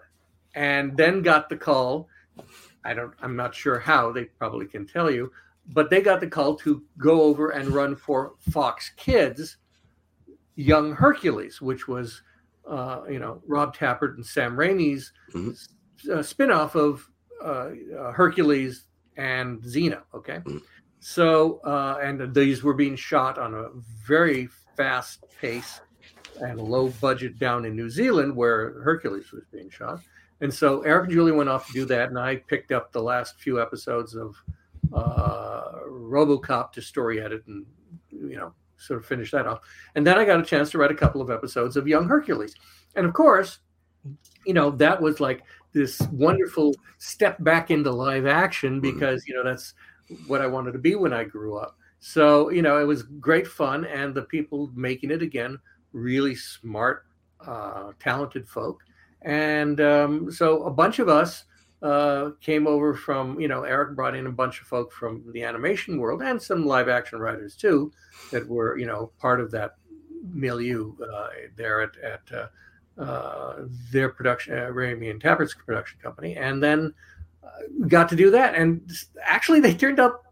[0.54, 2.08] and then got the call.
[2.84, 3.14] I don't.
[3.20, 4.12] I'm not sure how.
[4.12, 5.30] They probably can tell you,
[5.68, 9.58] but they got the call to go over and run for Fox Kids,
[10.56, 12.22] Young Hercules, which was,
[12.68, 15.50] uh, you know, Rob Tapert and Sam Raimi's Mhm.
[16.10, 17.08] uh, spinoff of
[17.42, 18.86] uh, uh, Hercules
[19.16, 20.02] and Xena.
[20.14, 20.62] Okay, Mhm.
[21.00, 23.68] so uh, and these were being shot on a
[24.06, 24.46] very
[24.76, 25.80] fast pace
[26.40, 30.00] and low budget down in New Zealand where Hercules was being shot.
[30.40, 33.02] And so Eric and Julie went off to do that, and I picked up the
[33.02, 34.36] last few episodes of
[34.92, 37.66] uh, RoboCop to story edit and
[38.10, 38.54] you know
[38.86, 39.60] sort of finish that off.
[39.94, 42.54] And then I got a chance to write a couple of episodes of Young Hercules,
[42.96, 43.58] and of course,
[44.46, 49.44] you know that was like this wonderful step back into live action because you know
[49.44, 49.74] that's
[50.26, 51.76] what I wanted to be when I grew up.
[52.00, 55.58] So you know it was great fun, and the people making it again
[55.92, 57.06] really smart,
[57.46, 58.82] uh, talented folk.
[59.22, 61.44] And um, so a bunch of us
[61.84, 65.44] uh, came over from, you know, Eric brought in a bunch of folk from the
[65.44, 67.92] animation world and some live action writers too
[68.32, 69.74] that were, you know, part of that
[70.32, 76.36] milieu uh, there at, at uh, uh, their production, uh, Raimi and Tapert's production company.
[76.36, 76.94] And then
[77.44, 78.54] uh, got to do that.
[78.54, 78.90] And
[79.22, 80.22] actually, they turned out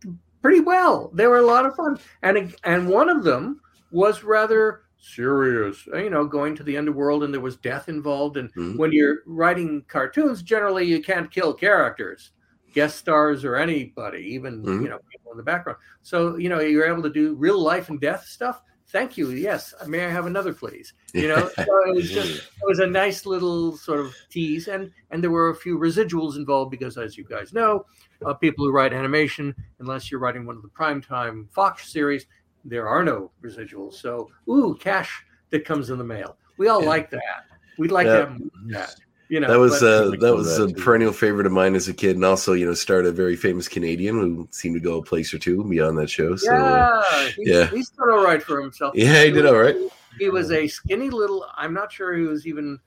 [0.40, 1.10] pretty well.
[1.12, 1.98] They were a lot of fun.
[2.22, 7.34] And, and one of them was rather serious, you know, going to the underworld and
[7.34, 8.36] there was death involved.
[8.36, 8.78] And Mhm.
[8.78, 12.30] when you're writing cartoons, generally you can't kill characters,
[12.72, 14.82] guest stars, or anybody, even Mhm.
[14.82, 15.78] you know people in the background.
[16.02, 18.62] So you know you're able to do real life and death stuff.
[18.88, 19.30] Thank you.
[19.30, 20.92] Yes, may I have another, please?
[21.14, 24.92] You know, so it was just it was a nice little sort of tease, and
[25.10, 27.86] and there were a few residuals involved because, as you guys know,
[28.24, 32.26] uh, people who write animation, unless you're writing one of the primetime Fox series,
[32.64, 33.94] there are no residuals.
[33.94, 36.36] So, ooh, cash that comes in the mail.
[36.58, 36.88] We all Yeah.
[36.88, 37.46] like that.
[37.78, 38.12] We'd like Yeah.
[38.12, 38.38] to have
[38.68, 38.94] that.
[39.28, 40.82] You know, that was uh, like that was that a too.
[40.82, 43.66] perennial favorite of mine as a kid, and also you know starred a very famous
[43.66, 46.36] Canadian who seemed to go a place or two beyond that show.
[46.36, 47.66] So uh, yeah, he's, yeah.
[47.68, 48.94] he's done all right for himself.
[48.94, 49.76] yeah, he did all right.
[50.18, 51.46] He was a skinny little.
[51.56, 52.78] I'm not sure he was even.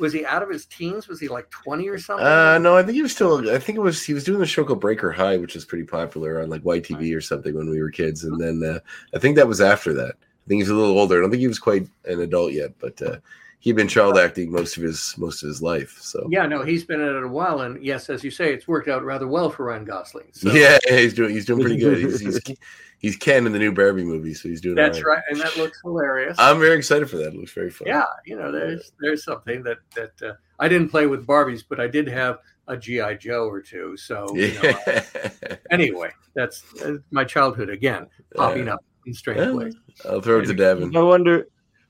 [0.00, 1.06] Was he out of his teens?
[1.06, 2.26] Was he like 20 or something?
[2.26, 3.50] Uh, no, I think he was still.
[3.50, 5.84] I think it was he was doing the show called Breaker High, which was pretty
[5.84, 8.24] popular on like YTV or something when we were kids.
[8.24, 8.80] And then uh,
[9.14, 10.16] I think that was after that.
[10.16, 11.18] I think he's a little older.
[11.18, 13.18] I don't think he was quite an adult yet, but uh,
[13.60, 15.98] he'd been child acting most of his most of his life.
[16.00, 18.66] So Yeah, no, he's been at it a while, and yes, as you say, it's
[18.66, 20.28] worked out rather well for Ryan Gosling.
[20.32, 21.98] So yeah, yeah, he's doing he's doing pretty good.
[21.98, 22.40] He's he's,
[23.00, 24.78] he's Ken in the new Barbie movie, so he's doing.
[24.78, 26.36] all that's right, and that looks hilarious.
[26.38, 27.28] I'm very excited for that.
[27.28, 27.88] It looks very fun.
[27.88, 31.80] yeah, you know, there's there's something that that uh, I didn't play with Barbies, but
[31.80, 32.38] I did have
[32.68, 33.96] a GI Joe or two.
[33.96, 35.56] So you know, Yeah.
[35.72, 39.52] anyway, that's uh, my childhood again popping up in strange Yeah.
[39.52, 39.74] ways.
[40.08, 40.96] I'll throw it to Davan.
[40.96, 41.46] I wonder,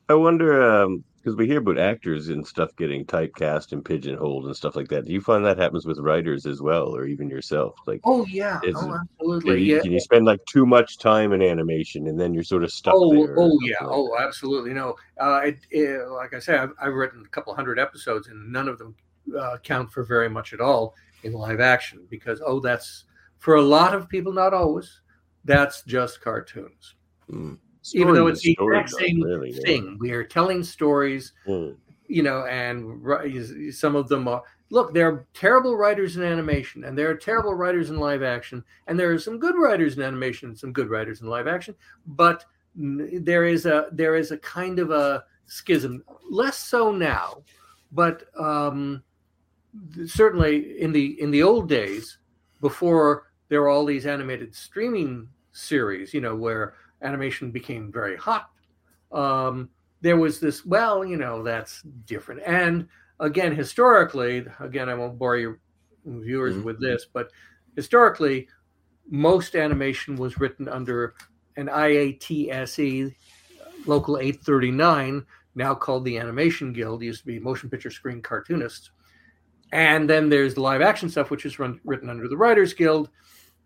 [0.09, 4.57] I wonder, um, because we hear about actors and stuff getting typecast and pigeonholed and
[4.57, 5.05] stuff like that.
[5.05, 7.77] Do you find that happens with writers as well, or even yourself?
[7.87, 9.83] Like, Oh yeah, oh can absolutely, you, yeah.
[9.83, 12.95] can you spend like too much time in animation and then you're sort of stuck
[12.97, 13.37] Oh, there?
[13.39, 14.73] oh yeah, like oh absolutely.
[14.73, 18.51] No, uh, it, it, like I say, I've, I've written a couple hundred episodes, and
[18.51, 18.95] none of them
[19.39, 23.05] uh, count for very much at all in live action because oh, that's
[23.39, 25.01] for a lot of people, not always.
[25.45, 26.95] That's just cartoons,
[27.31, 27.59] Mm.
[27.95, 29.61] Even though it's the story, exact same really, yeah.
[29.65, 29.97] thing.
[30.01, 31.77] We are telling stories, Mm.
[32.09, 34.43] you know, and some of them are.
[34.73, 38.63] Look, there are terrible writers in animation, and there are terrible writers in live action,
[38.87, 41.75] and there are some good writers in animation and some good writers in live action.
[42.07, 42.45] But
[42.77, 47.43] there is a there is a kind of a schism, less so now,
[47.91, 49.03] but um,
[50.07, 52.19] certainly in the in the old days,
[52.61, 58.51] before there were all these animated streaming series, you know, where animation became very hot.
[59.13, 59.71] Um,
[60.01, 62.43] there was this, well, you know, that's different.
[62.47, 62.89] And
[63.19, 65.61] again, historically, again, I won't bore your
[66.05, 66.65] viewers Mhm.
[66.65, 67.31] with this, but
[67.77, 68.49] historically,
[69.09, 71.15] most animation was written under
[71.57, 73.15] an IATSE,
[73.87, 78.91] Local 839, now called the Animation Guild, used to be Motion Picture Screen Cartoonists.
[79.73, 83.11] And then there's the live action stuff, which is run, written under the Writers Guild.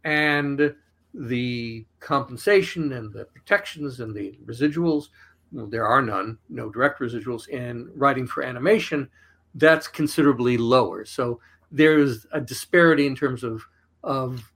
[0.05, 0.74] And
[1.14, 5.06] the compensation and the protections and the residuals
[5.54, 9.08] well, there are none, no direct residuals in writing for animation,
[9.54, 11.04] that's considerably lower.
[11.04, 11.40] So
[11.70, 13.62] there's a disparity in terms of
[14.02, 14.52] of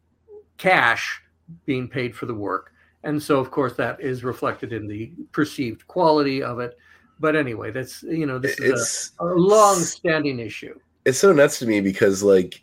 [0.58, 1.22] cash
[1.64, 2.72] being paid for the work.
[3.04, 6.76] And so of course that is reflected in the perceived quality of it.
[7.20, 10.78] But anyway, that's you know, this is It's a, a long standing issue.
[11.04, 12.62] it's so nuts to me because like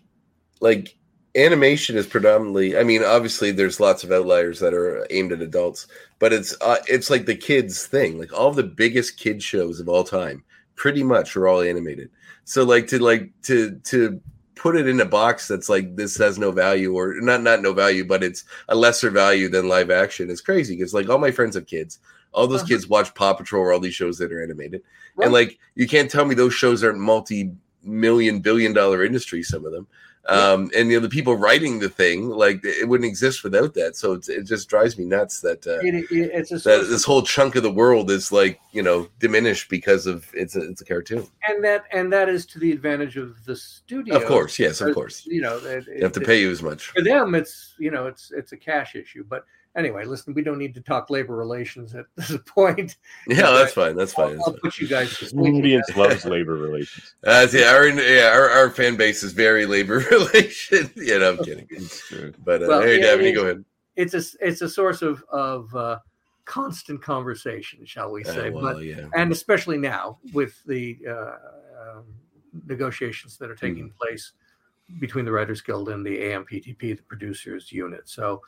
[0.60, 0.98] like
[1.36, 2.78] animation is predominantly.
[2.78, 5.88] I mean, obviously, there's lots of outliers that are aimed at adults,
[6.20, 8.18] but it's uh, it's like the kids thing.
[8.20, 10.44] Like all the biggest kid shows of all time,
[10.76, 12.10] pretty much are all animated.
[12.46, 14.20] So like to like to to
[14.56, 17.74] put it in a box that's like this has no value or not not no
[17.74, 21.32] value, but it's a lesser value than live action is crazy because like all my
[21.32, 22.00] friends have kids.
[22.34, 22.68] All those Uh-huh.
[22.70, 24.82] kids watch Paw Patrol or all these shows that are animated.
[25.16, 25.26] Right.
[25.26, 27.52] And like you can't tell me those shows aren't multi
[27.84, 29.88] million billion dollar industry, some of them.
[30.28, 33.96] Um, and you know the people writing the thing, like it wouldn't exist without that.
[33.96, 37.04] So it's, it just drives me nuts that uh, It, it, it's a that this
[37.04, 40.82] whole chunk of the world is like you know diminished because of it's a it's
[40.82, 41.28] a cartoon.
[41.48, 44.16] and that and that is to the advantage of the studio.
[44.16, 45.26] Of course, yes, of course.
[45.28, 46.88] You know, it, You have to pay you as much.
[46.88, 47.36] for them.
[47.36, 49.24] It's you know, it's it's a cash issue.
[49.28, 49.46] But
[49.76, 52.98] anyway, listen, we don't need to talk labor relations at this point.
[53.28, 53.96] Yeah, that's fine.
[53.96, 54.26] That's fine.
[54.26, 54.62] I'll, That's I'll fine.
[54.62, 57.16] put you guys to The audience loves labor relations.
[57.26, 60.92] Uh, see, our yeah, our, our fan base is very labor relation.
[60.96, 61.68] yeah, no, I'm kidding.
[61.70, 62.34] It's true.
[62.44, 63.32] But uh, Well, hey, yeah, Davan, yeah.
[63.32, 63.66] go ahead.
[63.96, 66.00] It's a it's a source of of uh,
[66.46, 68.50] constant conversation, shall we Uh, say?
[68.52, 69.08] well, but yeah.
[69.16, 71.36] and especially now with the uh,
[71.98, 72.04] um,
[72.68, 73.96] negotiations that are taking Mm.
[73.96, 74.34] place
[75.00, 78.08] between the Writers Guild and the AMPTP, the producers unit.
[78.08, 78.42] So,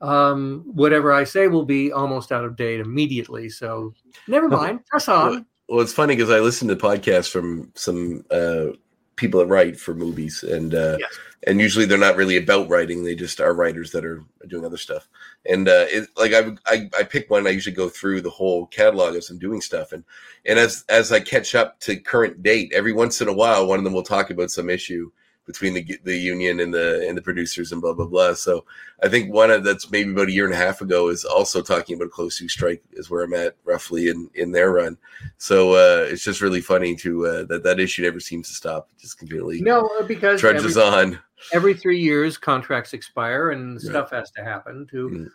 [0.00, 3.48] um, whatever I say will be almost out of date immediately.
[3.48, 3.94] So,
[4.26, 4.84] never mind.
[4.86, 5.46] Press on.
[5.68, 8.68] Well, it's funny because I listen to podcasts from some uh,
[9.16, 11.18] people that write for movies, and uh, Yes.
[11.46, 14.76] and usually they're not really about writing; they just are writers that are doing other
[14.76, 15.08] stuff.
[15.48, 18.66] And uh, it, like I, I I pick one, I usually go through the whole
[18.66, 20.04] catalog as I'm doing stuff, and
[20.44, 23.78] and as as I catch up to current date, every once in a while, one
[23.78, 25.10] of them will talk about some issue
[25.46, 28.34] between the the union and the and the producers and blah blah blah.
[28.34, 28.64] So
[29.02, 31.62] I think one of that's maybe about a year and a half ago is also
[31.62, 34.96] talking about a close to strike is where I'm at roughly in in their run.
[35.38, 38.88] So uh, it's just really funny to uh, that that issue never seems to stop.
[38.92, 41.18] It just completely No, because trudges every, on.
[41.52, 45.28] every three years contracts expire and stuff has to happen to Mm.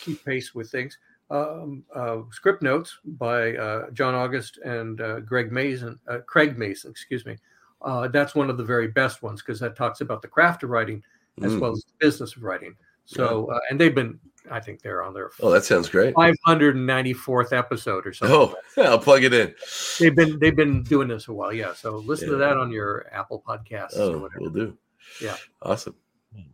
[0.00, 0.98] keep pace with things.
[1.30, 7.24] Um, uh, Scriptnotes by uh, John August and uh, Greg Mazin, uh, Craig Mazin, excuse
[7.24, 7.38] me.
[7.84, 10.70] Uh, that's one of the very best ones because that talks about the craft of
[10.70, 11.02] writing
[11.42, 11.60] as Mm.
[11.60, 12.76] well as the business of writing.
[13.04, 14.20] So, uh, and they've been,
[14.50, 16.14] I think they're on their Oh, that sounds great.
[16.14, 18.36] 594th episode or something.
[18.36, 19.54] Oh, I'll plug it in.
[19.98, 21.72] They've been they've been doing this a while, yeah.
[21.74, 24.40] So listen to that on your Apple Podcasts or Oh, whatever.
[24.40, 24.78] we'll do.
[25.20, 25.36] Yeah.
[25.62, 25.96] awesome.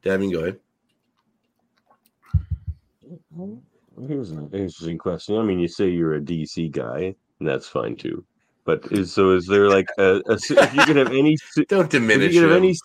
[0.03, 0.59] Davan, go ahead.
[4.07, 5.37] Here's an interesting question.
[5.37, 8.24] I mean, you say you're a DC guy, and that's fine too.
[8.68, 9.30] But is so?
[9.30, 11.38] Is there like a, a if you could have any
[11.68, 12.02] Don't if
[12.34, 12.76] you could have any?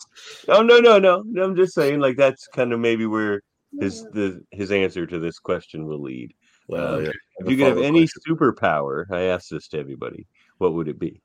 [0.48, 1.22] Oh no no no!
[1.26, 3.42] no, I'm just saying like that's kind of maybe where
[3.82, 6.34] his the his answer to this question will lead.
[6.70, 7.12] Well, Uh, yeah.
[7.40, 8.22] If you could have any question.
[8.30, 10.26] superpower, I asked this to everybody.
[10.60, 11.22] What would it be?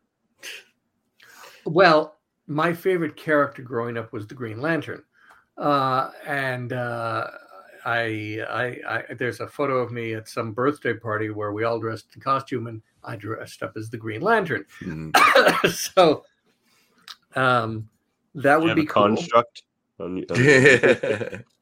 [1.64, 2.16] Well,
[2.48, 5.04] my favorite character growing up was the Green Lantern,
[5.56, 7.28] uh, and uh,
[7.84, 11.78] I, I, I, there's a photo of me at some birthday party where we all
[11.78, 14.64] dressed in costume, and I dressed up as the Green Lantern.
[14.80, 15.70] Mhm.
[15.72, 16.24] so,
[17.34, 17.88] um,
[18.34, 19.02] that would be cool.
[19.08, 19.62] construct.
[19.98, 21.44] On, on-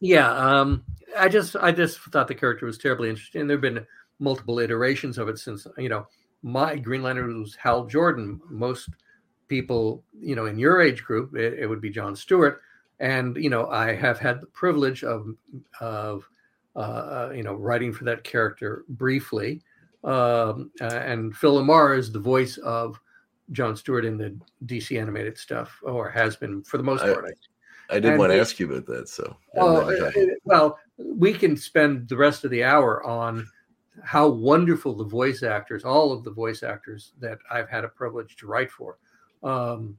[0.00, 0.84] Yeah, um,
[1.16, 3.46] I just I just thought the character was terribly interesting.
[3.46, 3.86] There've been
[4.18, 6.06] multiple iterations of it since you know
[6.42, 8.40] my Green Lantern was Hal Jordan.
[8.50, 8.90] Most
[9.48, 12.60] people, you know, in your age group, it, it would be John Stewart,
[13.00, 15.34] and you know I have had the privilege of
[15.80, 16.28] of
[16.76, 19.62] uh, you know writing for that character briefly,
[20.06, 22.98] um, uh, and Phil LaMarr is the voice of
[23.52, 27.26] John Stewart in the DC animated stuff, or has been for the most I- part.
[27.26, 27.32] I
[27.88, 29.08] I did And want to ask you about that.
[29.08, 30.36] So, I'm glad you're uh, talking.
[30.44, 33.46] well, we can spend the rest of the hour on
[34.02, 38.34] how wonderful the voice actors, all of the voice actors that I've had a privilege
[38.38, 38.98] to write for.
[39.44, 39.96] Um,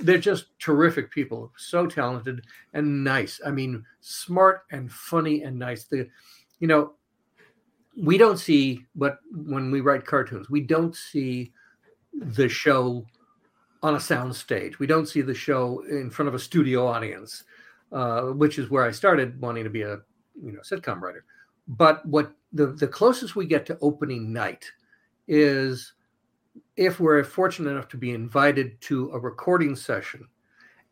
[0.00, 2.44] they're just terrific people, so talented
[2.74, 3.40] and nice.
[3.46, 5.84] I mean, smart and funny and nice.
[5.84, 6.08] The,
[6.58, 6.94] you know,
[7.96, 11.52] we don't see, but when we write cartoons, we don't see
[12.14, 13.04] the show
[13.82, 14.78] on a sound stage.
[14.78, 17.44] We don't see the show in front of a studio audience,
[17.92, 20.00] uh, which is where I started wanting to be a
[20.42, 21.24] you know sitcom writer.
[21.68, 24.70] But what the the closest we get to opening night
[25.28, 25.94] is
[26.76, 30.26] if we're fortunate enough to be invited to a recording session.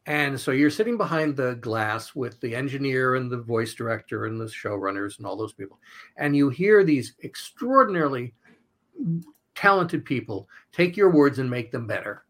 [0.09, 4.41] And so you're sitting behind the glass with the engineer and the voice director and
[4.41, 5.79] the showrunners and all those people.
[6.17, 8.33] And you hear these extraordinarily
[9.55, 12.25] talented people take your words and make them better.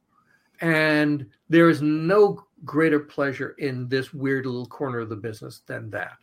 [0.60, 5.88] And there is no greater pleasure in this weird little corner of the business than
[5.90, 6.18] that.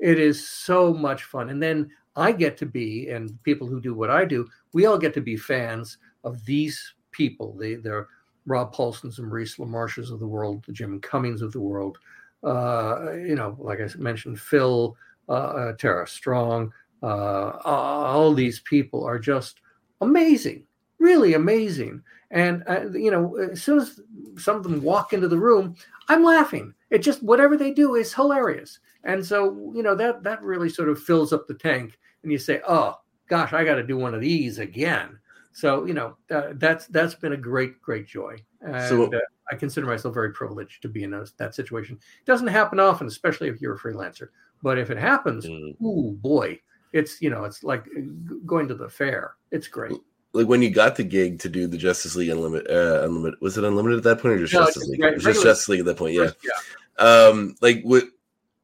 [0.00, 1.48] It is so much fun.
[1.48, 4.98] And then I get to be, and people who do what I do, we all
[4.98, 7.56] get to be fans of these people.
[7.56, 8.06] The the
[8.48, 11.98] Rob Paulsons and Maurice LaMarches of the world, the Jim Cummings of the world,
[12.42, 14.96] uh, you know, like I mentioned, Phil,
[15.28, 16.72] uh, uh, Tara Strong,
[17.02, 19.60] uh, all these people are just
[20.00, 20.64] amazing,
[20.98, 22.02] really amazing.
[22.30, 24.00] And uh, you know, as soon as
[24.36, 25.76] some of them walk into the room,
[26.08, 26.74] I'm laughing.
[26.90, 28.78] It just whatever they do is hilarious.
[29.04, 31.98] And so you know that that really sort of fills up the tank.
[32.22, 35.18] And you say, oh gosh, I got to do one of these again.
[35.52, 38.36] So you know uh, that's that's been a great great joy.
[38.60, 39.18] And, So- uh,
[39.50, 41.94] I consider myself very privileged to be in those, that situation.
[41.96, 44.28] It doesn't happen often, especially if you're a freelancer.
[44.62, 45.80] But if it happens, Mm.
[45.82, 46.60] ooh boy,
[46.92, 48.00] it's you know it's like uh,
[48.44, 49.36] going to the fair.
[49.50, 49.92] It's great.
[50.34, 53.56] like when you got the gig to do the Justice League Unlimited, uh, Unlimited was
[53.56, 55.14] it Unlimited at that point or just No, Justice just League?
[55.14, 56.24] was just Justice League at that point, yeah.
[56.26, 57.04] First, yeah.
[57.04, 58.04] Um, like what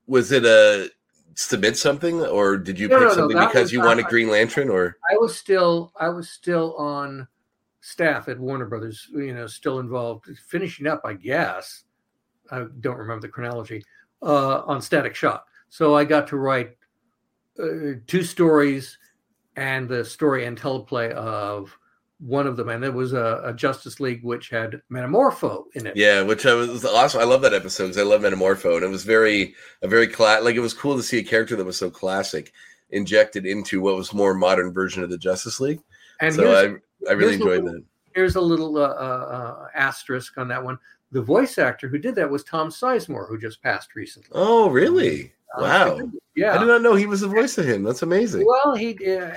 [0.07, 0.91] was it a
[1.37, 3.87] submit something or did you No, pick no, no, something that because was- you I-
[3.87, 7.27] wanted Green Lantern or I was still I was still on
[7.81, 11.85] staff at Warner Brothers, you know, still involved, finishing up, I guess.
[12.51, 13.85] I don't remember the chronology
[14.23, 15.47] uh, on Static Shock.
[15.69, 16.77] So I got to write
[17.59, 18.97] uh, two stories
[19.57, 21.77] and the story and teleplay of
[22.27, 25.95] one of them, and it was a, a Justice League which had Metamorpho in it.
[25.97, 27.21] yeah, which I was awesome.
[27.21, 30.41] I love that episode because I love Metamorpho and it was very a very cla-
[30.43, 32.53] like it was cool to see a character that was so classic
[32.91, 35.81] injected into what was more modern version of the Justice League.
[36.21, 37.85] and so I I really enjoyed little- that.
[38.15, 39.27] here's a little uh, uh,
[39.65, 40.79] uh, asterisk on that one.
[41.13, 44.31] The voice actor who did that was Tom Sizemore, who just passed recently.
[44.33, 45.33] Oh, really?
[45.57, 46.01] Uh, Wow.
[46.37, 47.83] I did not know he was the voice of him.
[47.83, 48.47] That's amazing.
[48.47, 49.31] Well, he uh,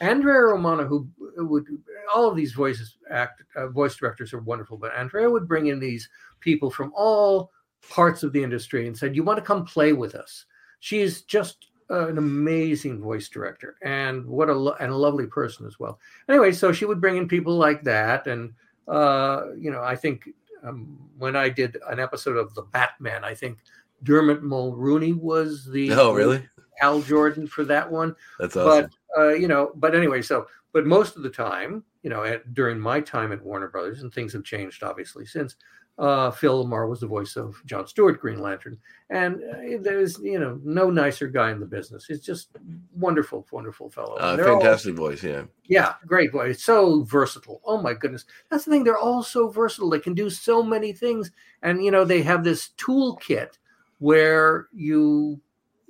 [0.00, 1.66] Andrea Romano, who would
[2.14, 5.80] all of these voices act uh, voice directors are wonderful, but Andrea would bring in
[5.80, 6.08] these
[6.40, 7.52] people from all
[7.88, 10.44] parts of the industry and said, "You want to come play with us?"
[10.80, 15.66] She's just uh, an amazing voice director and what a lo- and a lovely person
[15.66, 16.00] as well.
[16.28, 18.52] Anyway, so she would bring in people like that, and
[18.88, 20.28] uh, you know, I think
[20.64, 23.58] um, when I did an episode of the Batman, I think
[24.02, 26.46] Dermot Mulroney was the Oh, really?
[26.78, 28.90] Hal Jordan for that one That's awesome.
[29.14, 32.54] but uh, you know, but anyway, so but most of the time, you know, at,
[32.54, 35.56] during my time at Warner Brothers, and things have changed obviously since.
[35.98, 38.78] Uh, Phil LaMarr was the voice of John Stewart, Green Lantern,
[39.10, 42.06] and uh, there's you know no nicer guy in the business.
[42.06, 42.48] He's just
[42.96, 44.14] wonderful, wonderful fellow.
[44.14, 45.42] Uh, they're all- fantastic voice, yeah.
[45.68, 46.62] yeah, great voice.
[46.62, 47.60] So versatile.
[47.66, 48.24] Oh my goodness.
[48.50, 48.84] That's the thing.
[48.84, 49.90] They're all so versatile.
[49.90, 51.30] They can do so many things.
[51.62, 53.58] And you know, they have this toolkit
[54.02, 55.40] where you,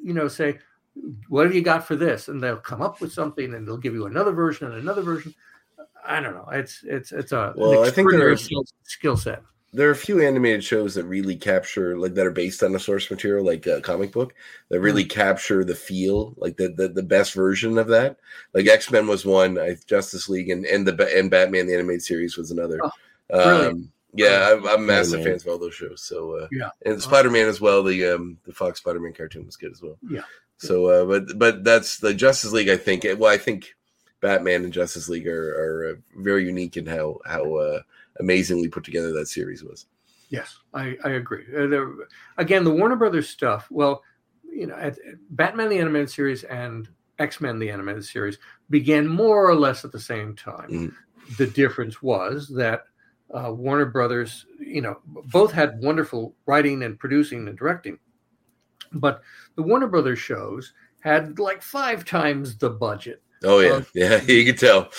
[0.02, 0.58] you know, say,
[1.30, 2.28] what have you got for this?
[2.28, 5.34] And they'll come up with something and they'll give you another version and another version.
[6.06, 6.48] I don't know.
[6.52, 9.42] It's it's it's a Well, I think there are- skill, set.
[9.72, 12.78] there are a few animated shows that really capture like that are based on the
[12.78, 14.34] source material like a comic book
[14.68, 18.18] that really capture the feel like the, the the best version of that
[18.52, 22.36] like x-men was one I, justice league and and the and batman the animated series
[22.36, 22.78] was another
[23.30, 25.32] Oh, um yeah I'm, I'm massive Spider-Man.
[25.32, 26.70] fans of all those shows so uh Yeah.
[26.84, 30.22] and spider-man as well the um the fox spider-man cartoon was good as well Yeah.
[30.58, 33.74] so uh but but that's the justice league i think well i think
[34.20, 37.80] batman and justice league are are uh, very unique in how how uh
[38.20, 39.86] amazingly put together that series was
[40.28, 41.44] Yes, I, I agree.
[41.54, 41.92] Uh, there,
[42.38, 43.68] again, the Warner Brothers stuff.
[43.70, 44.02] Well,
[44.50, 46.88] you know, at, at Batman the animated series and
[47.18, 48.38] X Men the animated series
[48.70, 50.70] began more or less at the same time.
[50.70, 51.36] Mhm.
[51.36, 52.84] The difference was that
[53.32, 57.98] uh, Warner Brothers, you know, both had wonderful writing and producing and directing,
[58.92, 59.22] but
[59.56, 63.22] the Warner Brothers shows had like five times the budget.
[63.44, 64.90] Oh yeah, Um, yeah, you can tell.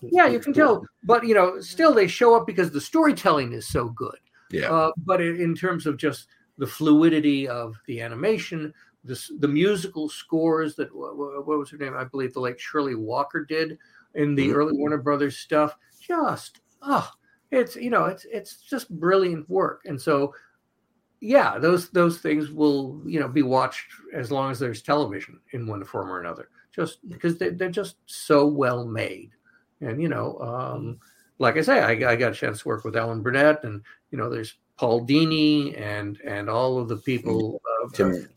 [0.00, 3.68] Yeah, you can tell, but you know, still they show up because the storytelling is
[3.68, 4.16] so good.
[4.50, 6.26] Yeah, Uh, but in, terms of just
[6.58, 8.74] the fluidity of the animation,
[9.04, 11.94] the, the musical scores that what, what was her name?
[11.96, 13.78] I believe the late Shirley Walker did
[14.14, 14.54] in the Mhm.
[14.54, 15.76] early Warner Brothers stuff.
[16.00, 17.10] Just oh,
[17.52, 19.82] it's you know it's it's just brilliant work.
[19.84, 20.34] And so
[21.20, 25.66] yeah, those those things will you know be watched as long as there's television in
[25.66, 26.48] one form or another.
[26.74, 29.30] Just because they, they're just so well made,
[29.82, 30.98] and you know, um,
[31.38, 34.16] like I say, I, I got a chance to work with Alan Burnett, and you
[34.16, 37.60] know, there's Paul Dini and and all of the people.
[37.84, 38.28] Uh, Tim,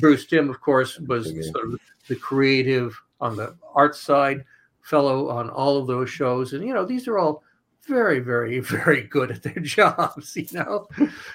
[0.00, 1.42] Bruce Timm, of course, was Yeah.
[1.52, 4.44] sort of the creative on the art side
[4.80, 7.44] fellow on all of those shows, and you know, these are all
[7.88, 10.36] very, very, very good at their jobs.
[10.36, 10.88] You know,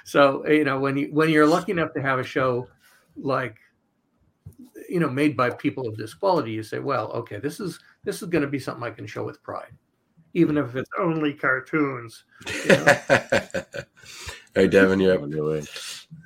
[0.04, 2.68] so you know when you when you're lucky enough to have a show
[3.16, 3.58] like
[4.89, 8.22] you know made by people of this quality, you say, well, okay, this is this
[8.22, 9.74] is going to be something I can show with pride,
[10.34, 12.24] even if it's only cartoons.
[14.56, 15.28] Hey, Davan, you're up.
[15.32, 15.64] your way.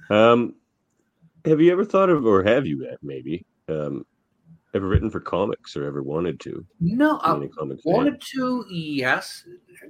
[0.10, 0.56] Um,
[1.46, 4.06] have you ever thought of, or have you maybe um,
[4.74, 6.66] ever written for comics or ever wanted to?
[6.80, 7.78] No, I fan?
[7.86, 9.46] wanted to, yes.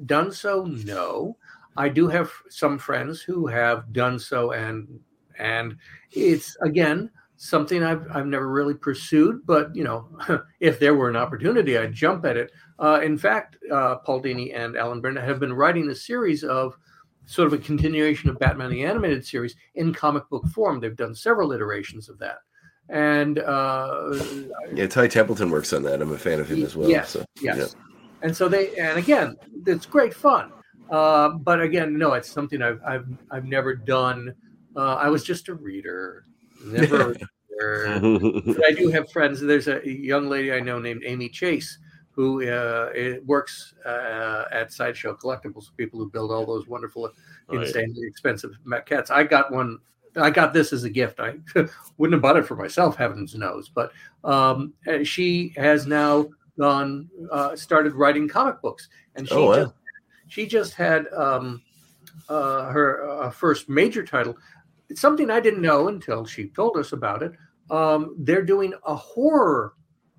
[0.06, 1.38] Done so, no.
[1.78, 5.00] I do have some friends who have done so and
[5.38, 5.78] and
[6.12, 9.46] it's again something I've I've never really pursued.
[9.46, 10.10] But you know,
[10.60, 12.52] if there were an opportunity, I'd jump at it.
[12.80, 16.76] Uh, in fact, uh, Paul Dini and Alan Burnett have been writing a series of
[17.26, 20.80] sort of a continuation of Batman the Animated Series in comic book form.
[20.80, 22.38] They've done several iterations of that.
[22.90, 24.14] And uh,
[24.74, 26.02] yeah, Ty Templeton works on that.
[26.02, 26.90] I'm a fan of him as well.
[26.90, 27.58] Yes, so, yes.
[27.58, 27.66] yeah.
[28.22, 29.36] And so they, and again,
[29.66, 30.52] it's great fun.
[30.90, 34.34] Uh, but again, no, it's something I've I've I've never done.
[34.76, 36.24] Uh, I was just a reader,
[36.64, 37.02] never.
[37.02, 37.08] a
[38.00, 38.42] reader.
[38.46, 39.42] But I do have friends.
[39.42, 41.78] There's a young lady I know named Amy Chase
[42.12, 45.66] who uh, it works uh, at Sideshow Collectibles.
[45.78, 47.12] People who build all those wonderful,
[47.50, 47.62] Oh, yeah.
[47.62, 49.12] insanely expensive cats.
[49.12, 49.78] I got one.
[50.18, 51.20] I got this as a gift.
[51.20, 51.36] I
[51.98, 53.70] wouldn't have bought it for myself, heavens knows.
[53.70, 53.92] But
[54.24, 56.28] um, uh, she has now
[56.60, 59.56] gone, uh, started writing comic books, and she Oh, wow.
[59.64, 59.74] just
[60.28, 61.62] she just had um,
[62.30, 64.36] uh, her uh, first major title.
[64.90, 67.34] It's something I didn't know until she told us about it.
[67.70, 69.74] Um, they're doing a horror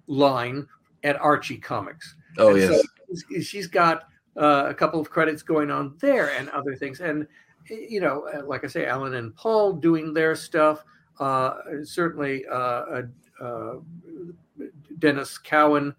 [0.07, 0.67] line
[1.05, 2.15] at Archie Comics.
[2.39, 2.69] Oh And yes.
[2.69, 2.83] so
[3.29, 4.05] she's- she's got
[4.37, 7.01] uh, a couple of credits going on there and other things.
[7.01, 7.27] And,
[7.69, 10.85] you know, uh, like I say, Alan and Paul doing their stuff.
[11.21, 13.03] Uh, certainly, uh,
[13.41, 13.75] uh,
[14.99, 15.95] Denys Cowan,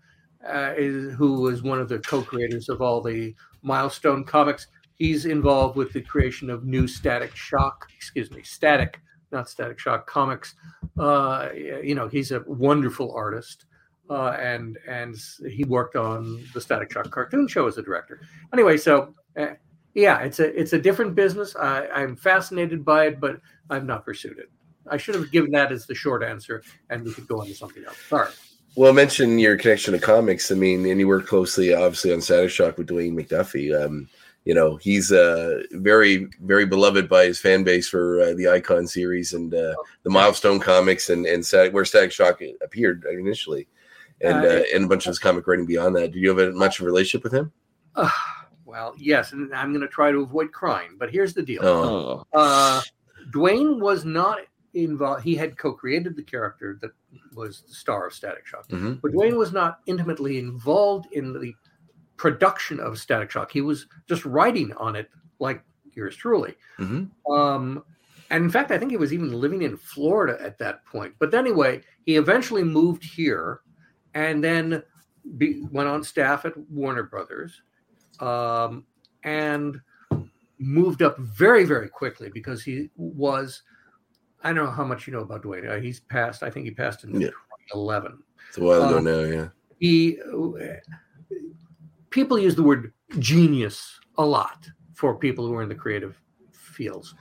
[0.78, 4.68] is, who was one of the co creators of all the milestone comics.
[4.96, 9.00] He's involved with the creation of new Static Shock, excuse me, Static,
[9.32, 10.56] not Static Shock comics.
[10.98, 13.66] You know, he's a wonderful artist
[14.10, 15.16] uh, and and
[15.48, 18.22] he worked on the Static Shock cartoon show as a director.
[18.54, 19.48] Anyway, so uh,
[19.94, 21.56] yeah, it's a it's a different business.
[21.56, 24.50] I, I'm fascinated by it, but I've not pursued it.
[24.90, 27.54] I should have given that as the short answer, and we could go on to
[27.54, 27.98] something else.
[28.08, 28.30] Sorry.
[28.76, 30.52] Well, mention your connection to comics.
[30.52, 33.74] I mean, and you work closely, obviously, on Static Shock with Dwayne McDuffie.
[33.74, 34.08] Um,
[34.46, 38.88] you know, he's uh, very, very beloved by his fan base for uh, the Icon
[38.88, 39.74] series and uh,
[40.04, 43.68] the Milestone comics, and and Static, where Static Shock appeared initially,
[44.22, 46.12] and Uh, uh, and a bunch of his comic writing beyond that.
[46.12, 47.52] Did you have a, much of a relationship with him?
[48.70, 51.66] Well, yes, and I'm going to try to avoid crying, but here's the deal.
[51.66, 52.82] Oh, Uh,
[53.32, 54.40] Dwayne was not
[54.76, 55.24] involved.
[55.24, 56.92] He had co-created the character that
[57.34, 58.68] was the star of Static Shock.
[58.68, 59.02] mhm.
[59.02, 61.54] But Dwayne was not intimately involved in the
[62.18, 63.52] production of Static Shock.
[63.52, 65.10] He was just writing on it,
[65.40, 65.64] like
[65.96, 66.56] yours truly.
[66.78, 67.10] Mhm.
[67.28, 67.84] Um,
[68.30, 71.16] and in fact, I think he was even living in Florida at that point.
[71.18, 73.62] But anyway, he eventually moved here,
[74.14, 74.84] and then
[75.38, 77.64] be, went on staff at Warner Brothers,
[78.22, 78.86] um,
[79.24, 79.80] and
[80.58, 83.64] moved up very, very quickly because he was.
[84.44, 85.70] I don't know how much you know about Dwayne.
[85.70, 86.44] Uh, he's passed.
[86.44, 87.28] I think he passed in Yeah.
[87.74, 89.20] 2011 it's a while ago Um, now.
[89.20, 89.50] Yeah.
[89.80, 90.18] he
[92.10, 96.20] people use the word genius a lot for people who are in the creative
[96.52, 97.14] fields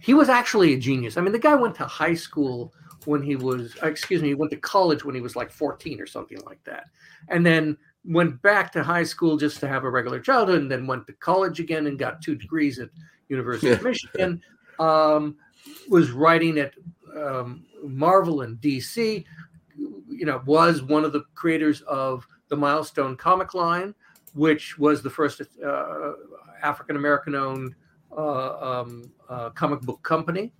[0.00, 2.72] he was actually a genius i mean the guy went to high school
[3.04, 6.00] when he was uh, excuse me he went to college when he was like 14
[6.00, 6.86] or something like that
[7.28, 10.86] and then went back to high school just to have a regular childhood and then
[10.86, 12.90] went to college again and got two degrees at
[13.28, 14.40] university of michigan
[14.78, 15.36] um,
[15.88, 16.74] was writing at
[17.16, 19.24] um, marvel in dc
[20.14, 23.94] you know, was one of the creators of the Milestone comic line,
[24.34, 26.12] which was the first uh,
[26.62, 27.74] African American owned
[28.16, 30.52] uh, um, uh, comic book company.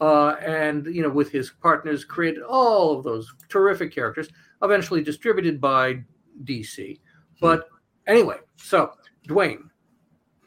[0.00, 4.28] Uh, and, you know, with his partners, created all of those terrific characters,
[4.62, 6.00] eventually distributed by
[6.44, 6.98] DC.
[7.40, 7.68] But
[8.06, 8.92] anyway, so
[9.28, 9.70] Dwayne,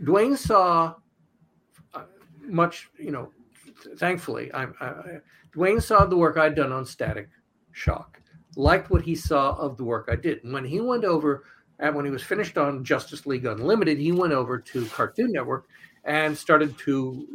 [0.04, 0.96] Dwayne saw
[1.94, 2.04] uh,
[2.42, 3.32] much, you know,
[3.98, 4.94] thankfully, I, I,
[5.56, 7.30] Dwayne saw the work I'd done on Static
[7.72, 8.22] Shock
[8.56, 10.44] liked what he saw of the work I did.
[10.44, 11.44] And when he went over,
[11.80, 15.68] and when he was finished on Justice League Unlimited, he went over to Cartoon Network
[16.04, 17.28] and started to.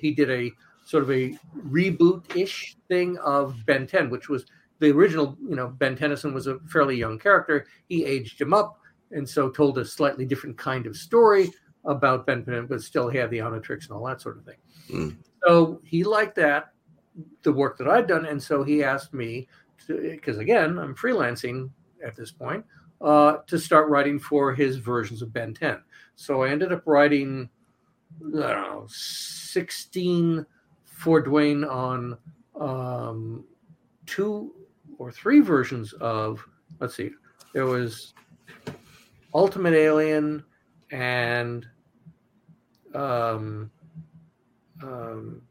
[0.00, 0.52] He did a
[0.86, 1.36] sort of a
[1.66, 4.46] reboot-ish thing of Ben 10, which was
[4.78, 5.36] the original.
[5.48, 7.66] You know, Ben Tennyson was a fairly young character.
[7.88, 11.50] He aged him up, and so told a slightly different kind of story
[11.84, 14.56] about Ben 10, but still had the Omnitrix and all that sort of thing.
[14.90, 15.16] Mm.
[15.46, 16.72] So he liked that,
[17.42, 19.48] the work that I'd done, and so he asked me
[19.86, 21.70] because again, I'm freelancing
[22.04, 22.64] at this point,
[23.00, 25.80] uh, to start writing for his versions of Ben 10.
[26.16, 27.48] So I ended up writing,
[28.20, 30.44] I don't know, 16
[30.84, 32.18] for Dwayne on
[32.60, 33.44] um,
[34.06, 34.52] two
[34.98, 36.44] or three versions of,
[36.80, 37.10] let's see,
[37.54, 38.14] there was
[39.34, 40.44] Ultimate Alien
[40.90, 41.66] and
[42.94, 43.70] um,
[44.82, 45.42] um,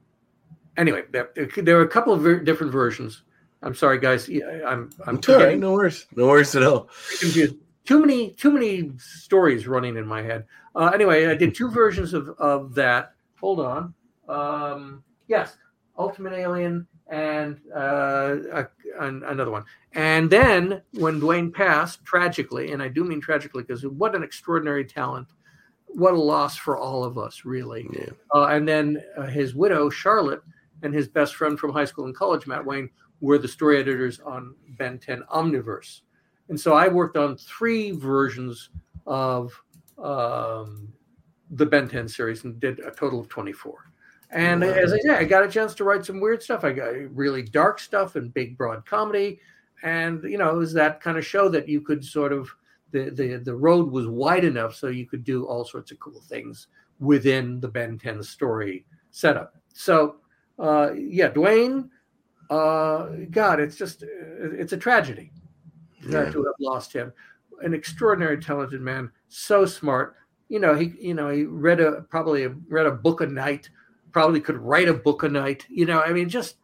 [0.78, 3.24] anyway, there, there were a couple of ver- different versions.
[3.64, 4.30] I'm sorry, guys.
[4.66, 5.58] I'm I'm It's right.
[5.58, 6.06] No worries.
[6.16, 6.90] No worries at all.
[7.20, 7.56] confused.
[7.86, 10.46] Too many too many stories running in my head.
[10.76, 13.14] Uh, anyway, I did two versions of of that.
[13.40, 13.94] Hold on.
[14.30, 15.58] Um, yes,
[15.98, 18.68] Ultimate Alien, and uh, a,
[19.00, 19.64] an, another one.
[19.94, 24.86] And then when Dwayne passed, tragically, and I do mean tragically because what an extraordinary
[24.86, 25.28] talent.
[25.88, 27.88] What a loss for all of us, really.
[27.94, 28.10] Yeah.
[28.34, 30.42] Uh, and then uh, his widow, Charlotte,
[30.84, 32.90] and his best friend from high school and college, Matt Wayne,
[33.22, 36.02] were the story editors on Ben 10 Omniverse.
[36.50, 38.70] And so I worked on three versions
[39.06, 39.60] of
[39.98, 40.90] um,
[41.52, 43.92] the Ben 10 series and did a total of 24.
[44.30, 44.68] And Wow.
[44.70, 46.64] as I said, I got a chance to write some weird stuff.
[46.64, 49.40] I got really dark stuff and big, broad comedy.
[49.84, 52.50] And, you know, it was that kind of show that you could sort of,
[52.92, 56.22] the, the, the road was wide enough so you could do all sorts of cool
[56.22, 56.68] things
[57.00, 59.56] within the Ben 10 story setup.
[59.74, 60.18] So,
[60.60, 61.90] uh, yeah, Dwayne,
[62.50, 65.32] uh, God, it's just, it's a tragedy
[66.02, 66.30] Yeah.
[66.32, 67.14] to have lost him.
[67.62, 70.16] An extraordinary talented man, so smart.
[70.50, 73.70] You know, he you know he read a probably read a book a night,
[74.12, 75.66] probably could write a book a night.
[75.70, 76.56] You know, I mean, just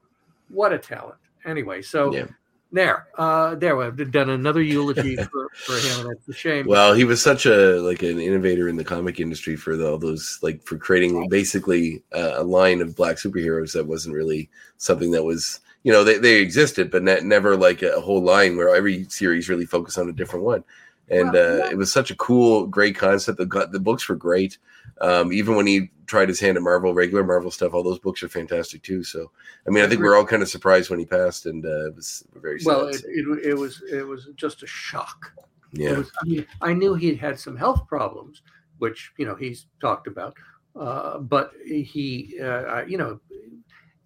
[0.50, 1.16] what a talent.
[1.46, 2.28] Anyway, so Yeah.
[2.72, 6.66] there, uh, there we've done another eulogy for, for him, it's a shame.
[6.68, 9.98] Well, he was such a like an innovator in the comic industry for the, all
[9.98, 15.12] those like for creating basically uh, a line of black superheroes that wasn't really something
[15.12, 18.74] that was you know they, they existed but ne- never like a, whole line where
[18.74, 20.64] every series really focused on a different one
[21.10, 21.72] and Well, uh, yeah.
[21.72, 24.58] it was such a cool great concept the, the books were great
[25.02, 28.22] um, even when he tried his hand at marvel regular marvel stuff all those books
[28.22, 29.32] are fantastic too so
[29.66, 31.96] i mean i think we're all kind of surprised when he passed and uh, it
[31.96, 35.32] was very sad well, it, it, it was it was just a shock.
[35.72, 38.44] Yeah was, I, mean, I knew he'd had some health problems,
[38.78, 40.36] which you know he's talked about,
[40.76, 43.20] uh, but he, uh, you know,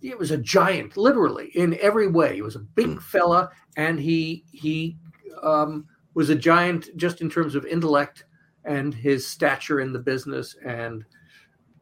[0.01, 2.35] it was a giant, literally in every way.
[2.35, 3.01] He was a big Mm.
[3.01, 4.97] fella, and he he
[5.43, 8.25] um, was a giant just in terms of intellect
[8.67, 10.55] and his stature in the business.
[10.65, 11.05] And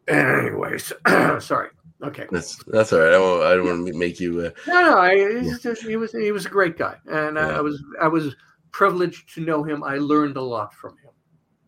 [0.07, 0.93] anyways,
[1.39, 1.69] sorry.
[2.03, 2.27] Okay.
[2.29, 4.97] that's that's all right i don't, I don't want to make you uh, No, no,
[4.97, 7.57] I, it's just, he was he was a great guy, and I, Yeah.
[7.57, 8.35] I was I was
[8.71, 9.81] privileged to know him.
[9.81, 11.11] I learned a lot from him.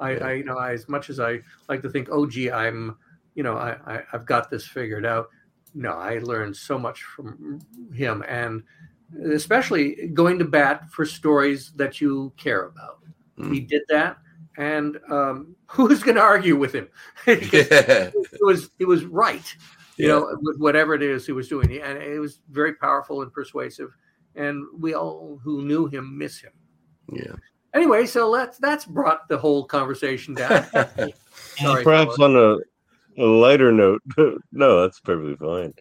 [0.02, 0.26] I, Yeah.
[0.28, 1.40] I you know, I, as much as I
[1.70, 2.98] like to think, oh, gee, I'm,
[3.36, 5.30] you know, I, I I've got this figured out.
[5.74, 7.60] No, I learned so much from
[7.94, 8.64] him, and
[9.32, 13.00] especially going to bat for stories that you care about.
[13.40, 13.54] Mm.
[13.54, 14.18] He did that,
[14.58, 16.88] and um, who's going to argue with him?
[17.26, 19.56] Because yeah it was it was right
[19.98, 20.14] you Yeah.
[20.14, 23.90] know with whatever it is he was doing and it was very powerful and persuasive
[24.36, 26.52] and we all who knew him miss him
[27.12, 27.34] yeah
[27.74, 30.68] anyway so let's that's brought the whole conversation down
[31.60, 32.20] Sorry, perhaps fellas.
[32.20, 34.02] on a, a lighter note,
[34.52, 35.74] no, that's perfectly fine.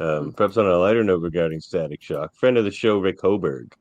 [0.00, 3.72] Um, perhaps on a lighter note regarding Static Shock, friend of the show Rick Hoberg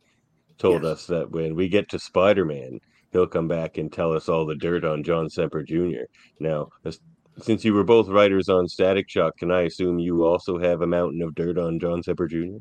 [0.57, 0.91] told Yes.
[0.91, 2.81] us that when we get to Spider Man,
[3.17, 6.03] he'll come back and tell us all the dirt on John Semper Jr.
[6.39, 6.99] Now, as-
[7.39, 10.87] since you were both writers on Static Shock, can I assume you also have a
[10.87, 12.57] mountain of dirt on John Semper Jr.?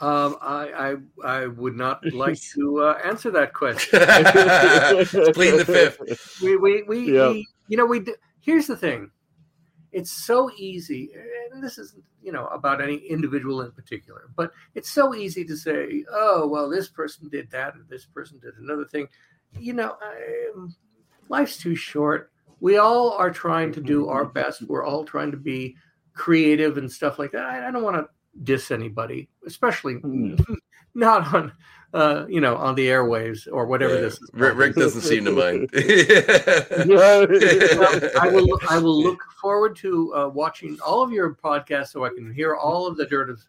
[0.00, 4.00] um, I, I i would not like to uh, answer that question
[5.32, 6.00] Plead the fifth.
[6.42, 7.30] we we, we, Yeah.
[7.30, 9.10] we you know we d- here's the thing
[9.92, 11.10] it's so easy
[11.52, 15.56] and this isn't you know about any individual in particular but it's so easy to
[15.56, 19.06] say oh well this person did that and this person did another thing
[19.58, 19.96] you know
[20.54, 20.74] um,
[21.28, 22.30] life's too short
[22.60, 25.76] we all are trying to do our best we're all trying to be
[26.14, 28.08] creative and stuff like that i, I don't want to
[28.42, 30.34] diss anybody especially Hmm.
[30.94, 31.52] not on
[31.92, 34.00] uh, you know on the airwaves or whatever Yeah.
[34.02, 35.70] this is Rick, Rick doesn't seem to mind.
[36.88, 37.26] well,
[38.20, 38.58] I will.
[38.68, 42.56] I will look forward to uh, watching all of your podcasts so I can hear
[42.56, 43.40] all of the dirt of,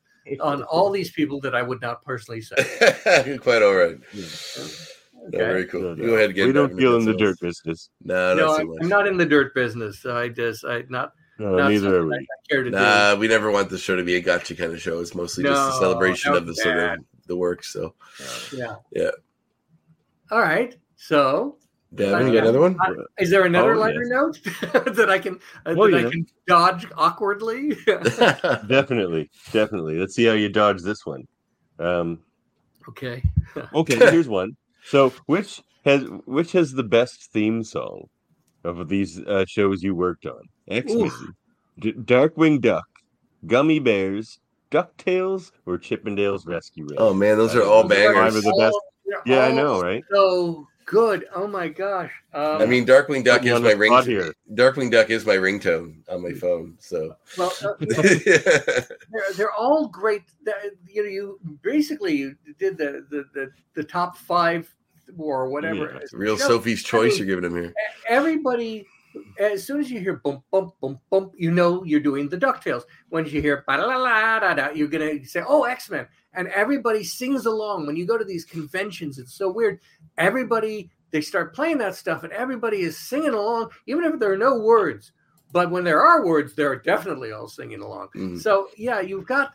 [0.42, 3.38] on all these people that I would not personally say.
[3.42, 3.98] Quite all right.
[5.28, 5.38] Okay.
[5.38, 5.82] No, very cool.
[5.82, 6.06] No, no.
[6.06, 6.36] Go ahead.
[6.36, 7.90] Get we don't back deal in the dirt business.
[8.04, 8.78] No, No, not so I'm, much.
[8.82, 10.06] I'm not in the dirt business.
[10.06, 12.16] I just, I not, No, not neither are we.
[12.16, 14.82] I care to Nah, we never want the show to be a gotcha kind of
[14.82, 15.00] show.
[15.00, 17.64] It's mostly just a celebration of the sort of the work.
[17.64, 17.96] So,
[18.52, 18.58] do.
[18.58, 18.76] Yeah.
[18.92, 19.12] Yeah.
[20.32, 20.76] All right.
[20.96, 21.58] So,
[21.96, 22.78] Davan, you got another one?
[22.80, 26.08] I- is there another Oh, lighter note that I can uh, Well, that yeah.
[26.08, 27.70] I can dodge awkwardly?
[27.86, 29.98] Definitely, definitely.
[29.98, 31.28] Let's see how you dodge this one.
[31.80, 32.20] Um,
[32.90, 33.24] okay.
[33.74, 34.56] okay, here's one.
[34.86, 38.08] So, which has which has the best theme song
[38.64, 40.42] of these uh, shows you worked on?
[40.68, 41.12] X Men,
[41.80, 42.86] D- Darkwing Duck,
[43.46, 44.40] Gummi Bears,
[44.72, 46.98] Ducktales, or Chip 'n Dale Rescue Rangers?
[47.00, 48.16] oh man, those are all Those bangers.
[48.16, 48.74] five of the best.
[48.74, 50.04] All- they're Yeah, I know, right?
[50.12, 51.26] So good.
[51.34, 52.12] Oh my gosh.
[52.34, 53.92] Um, I mean, Darkwing Duck is on my ring.
[54.04, 54.34] here.
[54.54, 56.76] Darkwing Duck is my ringtone on my phone.
[56.80, 58.88] So, well, uh, they're,
[59.36, 60.24] they're all great.
[60.44, 64.74] That- You know, you basically you did the the the, the top five
[65.18, 65.94] or whatever.
[65.94, 67.74] Yeah, real Sophie's choice I mean, you're giving him here.
[68.08, 68.86] Everybody
[69.40, 72.84] as soon as you hear bump, bump, bump, bump, you know you're doing the DuckTales.
[73.10, 76.08] When you hear ba la la da da, you're going to say, oh, X Men.
[76.34, 77.86] And everybody sings along.
[77.86, 79.80] When you go to these conventions, it's so weird.
[80.18, 84.38] Everybody, they start playing that stuff and everybody is singing along, even if there are
[84.38, 85.12] no words.
[85.52, 88.10] But when there are words, they're definitely all singing along.
[88.16, 88.42] Mhm.
[88.42, 89.54] So, yeah, you've got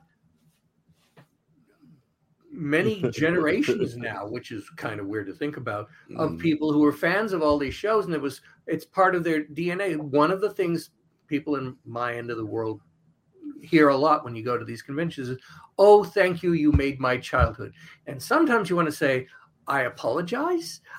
[2.50, 6.38] many generations now, which is kind of weird to think about of Mhm.
[6.40, 9.44] people who were fans of all these shows and it was it's part of their
[9.44, 10.90] dna one of the things
[11.28, 12.80] people in my end of the world
[13.62, 15.38] hear a lot when you go to these conventions is
[15.78, 17.72] oh thank you you made my childhood.
[18.06, 19.28] And sometimes you want to say
[19.68, 20.80] i apologize?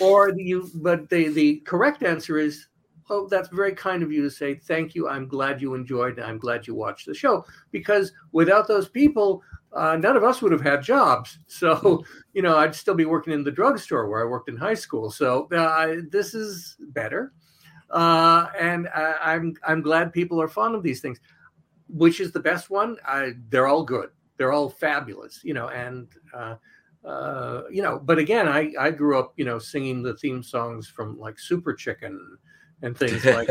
[0.00, 2.68] Or you but the the correct answer is
[3.10, 6.38] oh that's very kind of you to say thank you i'm glad you enjoyed i'm
[6.38, 7.44] glad you watched the show.
[7.72, 9.42] Because without those people
[9.76, 11.38] uh, none of us would have had jobs.
[11.48, 14.74] So you know i'd still be working in the drugstore where i worked in high
[14.74, 15.10] school.
[15.10, 17.32] So uh, this is better.
[17.90, 21.20] Uh, and I, i'm i'm glad people are fond of these things.
[21.88, 22.96] Which is the best one?
[23.06, 24.10] I, they're all good.
[24.36, 26.56] They're all fabulous you know and uh,
[27.06, 30.88] uh, you know, but again, I I grew up, you know, singing the theme songs
[30.88, 32.36] from like Super Chicken
[32.82, 33.48] and things like.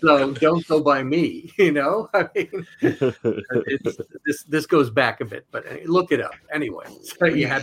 [0.00, 2.08] so don't go by me, you know.
[2.14, 2.66] I mean,
[4.24, 6.86] this this goes back a bit, but uh, look it up anyway.
[7.18, 7.62] So you had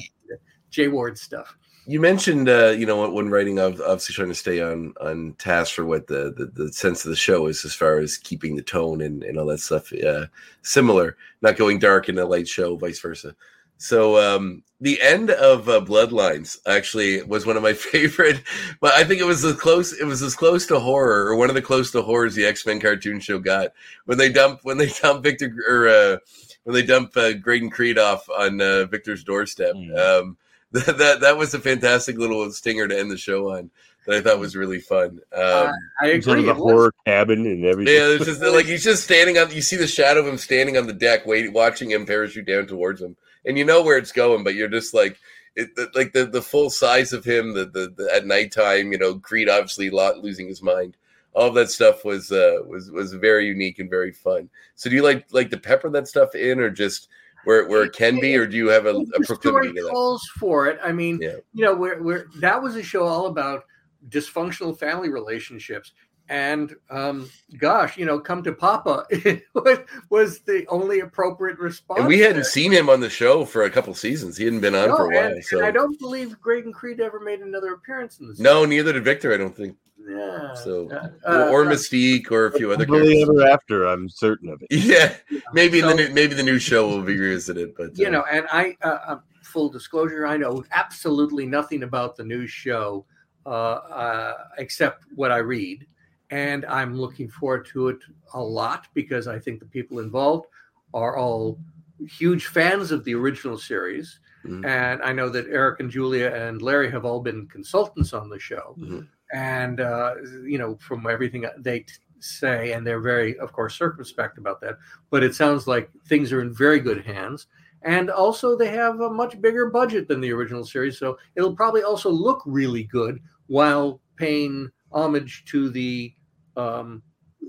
[0.70, 1.56] Jay Ward stuff.
[1.88, 5.74] you mentioned uh, you know when writing of obviously trying to stay on on task
[5.74, 8.62] for what the, the the sense of the show is as far as keeping the
[8.62, 10.26] tone and, and all that stuff uh,
[10.62, 13.36] similar not going dark in a light show vice versa
[13.82, 18.42] so um the end of uh, bloodlines actually was one of my favorite
[18.80, 21.50] but i think it was as close it was as close to horror or one
[21.50, 23.70] of the close to horrors the x-men cartoon show got
[24.06, 26.18] when they dump when they dump victor or uh
[26.64, 29.74] when they dump uh, Graydon Creed off on uh, Victor's doorstep.
[29.74, 29.98] Mm.
[29.98, 30.38] Um,
[30.74, 33.72] that, that that was a fantastic little stinger to end the show on
[34.06, 35.20] that I thought was really fun.
[35.36, 36.34] Um, I In terms agree.
[36.34, 36.72] of it the was.
[36.72, 37.96] horror cabin and everything.
[37.96, 39.50] yeah, it's just like he's just standing on.
[39.50, 42.68] You see the shadow of him standing on the deck, waiting, watching him parachute down
[42.68, 45.18] towards him, and you know where it's going, but you're just like,
[45.56, 48.98] it, the, like the the full size of him, the, the the at nighttime, you
[48.98, 50.96] know, Creed obviously lot losing his mind.
[51.34, 54.50] All of that stuff was uh was was very unique and very fun.
[54.76, 57.10] So do you like like to pepper that stuff in, or just
[57.44, 59.90] where where it can be, or do you have a, a proclivity to that?
[59.92, 60.80] calls for it.
[60.84, 61.38] I mean, Yeah.
[61.54, 63.64] you know, where where that was a show all about
[64.10, 65.92] dysfunctional family relationships.
[66.32, 69.06] And um, gosh, you know, come to Papa
[69.54, 69.80] was,
[70.10, 72.00] was the only appropriate response.
[72.00, 72.44] And we hadn't there.
[72.46, 74.38] seen him on the show for a couple seasons.
[74.38, 75.26] He hadn't been on No, for a while.
[75.26, 78.40] and, and so I don't believe Graydon Creed ever made another appearance in this.
[78.40, 79.34] no, neither did Victor.
[79.34, 79.76] I don't think.
[80.08, 80.54] yeah.
[80.54, 83.30] So, uh, or, or uh, Mystique, or a few other Happily characters.
[83.42, 84.68] ever after, I'm certain of it.
[84.72, 85.14] Yeah,
[85.52, 88.24] maybe So- the new, maybe the new show will be revisited, but you uh, know,
[88.32, 93.06] and I, uh, uh, full disclosure, I know absolutely nothing about the new show
[93.46, 95.86] uh, uh, except what I read,
[96.32, 98.00] and I'm looking forward to it
[98.34, 100.48] a lot because I think the people involved
[100.94, 101.60] are all
[102.08, 104.66] huge fans of the original series, Mhm.
[104.66, 108.40] and I know that Eric and Julia and Larry have all been consultants on the
[108.40, 109.08] show, Mhm.
[109.34, 114.38] and uh, you know, from everything they t- say, and they're very, of course, circumspect
[114.38, 114.78] about that.
[115.10, 117.48] But it sounds like things are in very good hands.
[117.84, 121.82] And also, they have a much bigger budget than the original series, so it'll probably
[121.82, 126.14] also look really good while paying homage to the
[126.58, 127.02] um,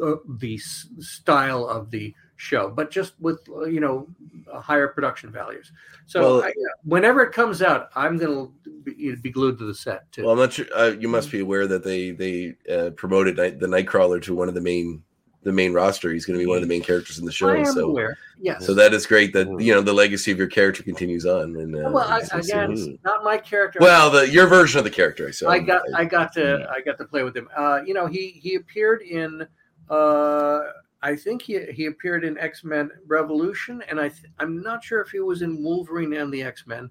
[0.02, 4.08] uh, the s- style of the show, but just with uh, you know
[4.52, 5.70] higher production values.
[6.06, 6.52] So Well- I,
[6.84, 8.48] whenever it comes out, I'm gonna
[8.84, 10.22] be, be glued to the set too.
[10.22, 10.66] well, I'm not sure.
[10.74, 14.48] Uh, you must be aware that they they uh, promoted Night, the Nightcrawler to one
[14.48, 15.02] of the main
[15.44, 16.12] the main roster.
[16.12, 17.48] He's going to be one of the main characters in the show.
[17.48, 18.16] I am so aware.
[18.40, 18.64] Yes.
[18.66, 21.56] so that is great that you know the legacy of your character continues on.
[21.56, 23.78] And uh, well, I, it's- it's- again, not my character.
[23.80, 25.32] well, the your version of the character.
[25.32, 27.48] So I got I got to I got to play with him.
[27.56, 29.46] Uh, you know, he he appeared in
[29.90, 30.60] uh,
[31.02, 35.00] I think he he appeared in X Men Revolution, and I th- I'm not sure
[35.00, 36.88] if he was in Wolverine and the X Men,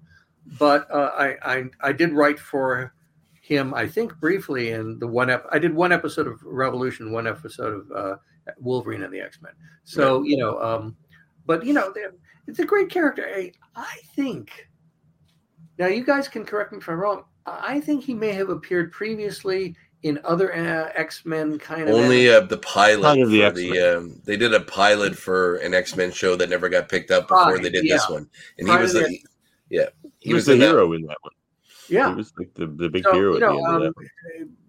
[0.58, 2.92] but uh, I, I I did write for
[3.40, 3.74] him.
[3.74, 7.74] I think briefly in the one ep- I did one episode of Revolution, one episode
[7.74, 8.16] of uh,
[8.58, 9.52] Wolverine and the X Men.
[9.84, 10.96] So you know, um,
[11.46, 11.92] but you know,
[12.46, 13.26] it's a great character.
[13.34, 14.68] I, I think.
[15.78, 17.24] Now you guys can correct me if I'm wrong.
[17.46, 21.94] I think he may have appeared previously in other uh, X Men kind of.
[21.94, 23.96] only uh, the pilot of the for the X-Men.
[23.96, 27.28] um, they did a pilot for an X Men show that never got picked up
[27.28, 28.28] before Right, they did this one,
[28.58, 29.20] and he was to the, the-
[29.70, 29.86] yeah
[30.20, 31.32] He, was, the in that- hero in that one.
[31.88, 32.10] yeah.
[32.10, 33.94] He was like the, the big So, hero you at know, the end of um,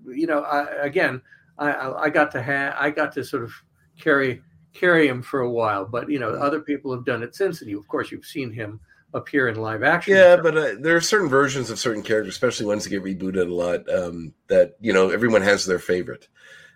[0.05, 0.17] that.
[0.17, 1.21] you know, I, again,
[1.57, 3.53] I, I got to ha- I got to sort of
[3.99, 4.41] carry
[4.73, 7.69] carry him for a while, but you know, other people have done it since, and
[7.69, 8.79] you, of course, you've seen him
[9.13, 10.15] appear in live action.
[10.15, 13.49] Yeah, but uh, there are certain versions of certain characters, especially ones that get rebooted
[13.49, 13.87] a lot.
[13.93, 16.27] Um, that you know, everyone has their favorite,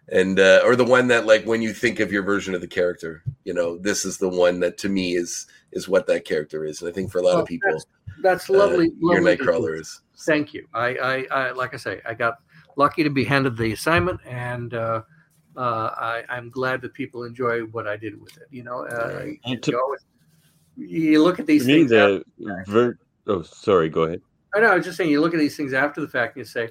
[0.09, 2.67] and uh, or the one that like when you think of your version of the
[2.67, 6.63] character, you know, this is the one that to me is is what that character
[6.63, 6.82] is.
[6.82, 7.82] And I think for a lot Well, of people,
[8.21, 8.91] that's uh, lovely.
[8.99, 9.45] your lovely hear.
[9.45, 10.01] Nightcrawler is.
[10.19, 10.67] Thank you.
[10.73, 12.38] I, I, I, like I say, I got
[12.78, 15.01] lucky to be handed the assignment, and uh,
[15.57, 15.59] uh,
[15.97, 18.47] I, I'm glad that people enjoy what I did with it.
[18.51, 20.05] You know, uh, you, to- always-
[20.78, 21.89] you look at these things.
[21.89, 22.23] the
[22.67, 24.21] ver- oh, sorry, go ahead.
[24.55, 24.71] I know.
[24.71, 26.69] I was just saying, you look at these things after the fact, and you say,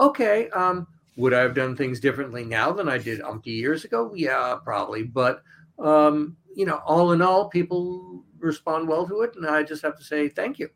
[0.00, 4.12] okay, um, would I have done things differently now than I did umpty years ago?
[4.14, 5.04] Yeah, probably.
[5.04, 5.42] But
[5.78, 9.96] um, you know, all in all, people respond well to it, and I just have
[9.98, 10.68] to say thank you.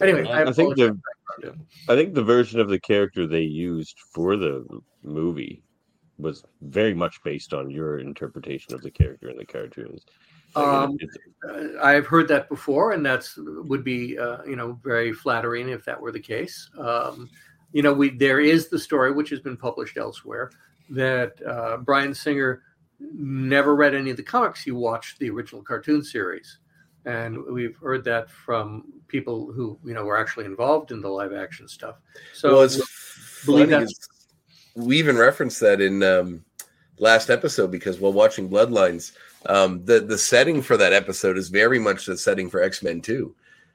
[0.00, 0.98] Anyway, I, I think the
[1.88, 4.66] I think the version of the character they used for the
[5.02, 5.62] movie
[6.18, 10.04] was very much based on your interpretation of the character in the cartoons.
[10.56, 10.98] Um,
[11.80, 16.00] I've heard that before, and that's would be uh, you know very flattering if that
[16.00, 16.70] were the case.
[16.78, 17.28] Um,
[17.72, 20.50] you know, we there is the story which has been published elsewhere
[20.90, 22.62] that uh, Bryan Singer
[22.98, 24.62] never read any of the comics.
[24.62, 26.58] He watched the original cartoon series,
[27.08, 31.32] and we've heard that from people who you know were actually involved in the live
[31.32, 31.96] action stuff.
[32.34, 32.76] So well, it's
[33.46, 34.08] believe funny that's-
[34.74, 36.44] we even referenced that in um,
[36.98, 39.12] last episode because while watching Bloodlines,
[39.46, 43.00] um, the the setting for that episode is very much the setting for X Men
[43.00, 43.34] Two.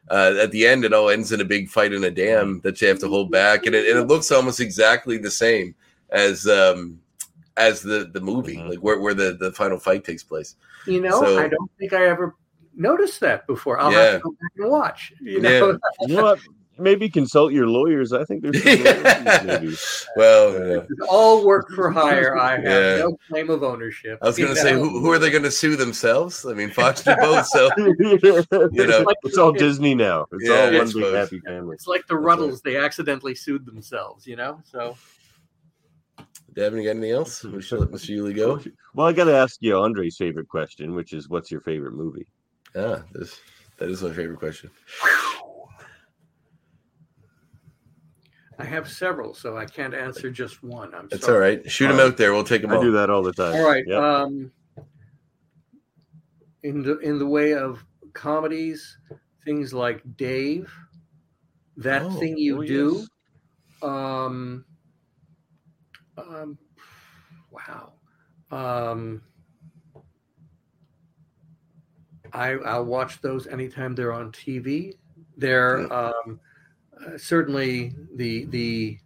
[0.10, 2.82] Uh, at the end, it all ends in a big fight in a dam that
[2.82, 5.74] you have to hold back, and it, and it looks almost exactly the same
[6.10, 7.00] as um,
[7.58, 8.70] as the the movie, Mhm.
[8.70, 10.56] like where, where the the final fight takes place.
[10.86, 12.36] you know, so- I don't think I ever
[12.76, 13.80] noticed that before.
[13.80, 13.98] I'll Yeah.
[14.04, 15.14] have to go back and watch.
[15.22, 16.40] You know, you know what?
[16.80, 18.14] Maybe consult your lawyers.
[18.14, 19.78] I think there's some.
[20.16, 21.06] Well, yeah.
[21.08, 22.36] All work for hire.
[22.36, 22.98] I have Yeah.
[22.98, 24.18] no claim of ownership.
[24.24, 26.46] I was going to say, who, who are they going to sue themselves?
[26.48, 29.06] I mean, Fox did both, so you know.
[29.24, 30.26] it's all Disney now.
[30.32, 31.16] It's Yeah, all I one big suppose.
[31.16, 31.76] happy family.
[31.76, 32.26] It's like the That's right.
[32.26, 32.62] Ruddles.
[32.64, 34.60] They accidentally sued themselves, you know?
[34.66, 34.98] So
[36.56, 37.44] Davan, you got anything else?
[37.44, 38.16] We should let Mr.
[38.18, 38.60] Uhley go.
[38.96, 42.28] Well, I got to ask you Andre's favorite question, which is, what's your favorite movie?
[42.76, 43.40] Ah, this,
[43.78, 44.70] that is my favorite question.
[48.60, 50.94] I have several, so I can't answer just one.
[50.94, 51.36] I'm That's sorry.
[51.36, 51.72] all right.
[51.72, 52.34] Shoot them All out there.
[52.34, 52.82] We'll take them I all.
[52.82, 53.56] do that all the time.
[53.56, 53.84] All right.
[53.86, 54.00] Yep.
[54.00, 54.52] Um,
[56.62, 58.98] in the in the way of comedies,
[59.44, 60.72] things like Dave,
[61.78, 62.98] that Oh, thing you oh, do.
[63.00, 63.08] yes.
[63.82, 64.66] Um,
[66.18, 66.58] um,
[67.52, 67.94] wow.
[68.52, 69.24] Um,
[72.34, 74.94] I I'll watch those anytime they're on TV.
[75.38, 76.40] They're um,
[77.06, 78.98] uh, certainly the the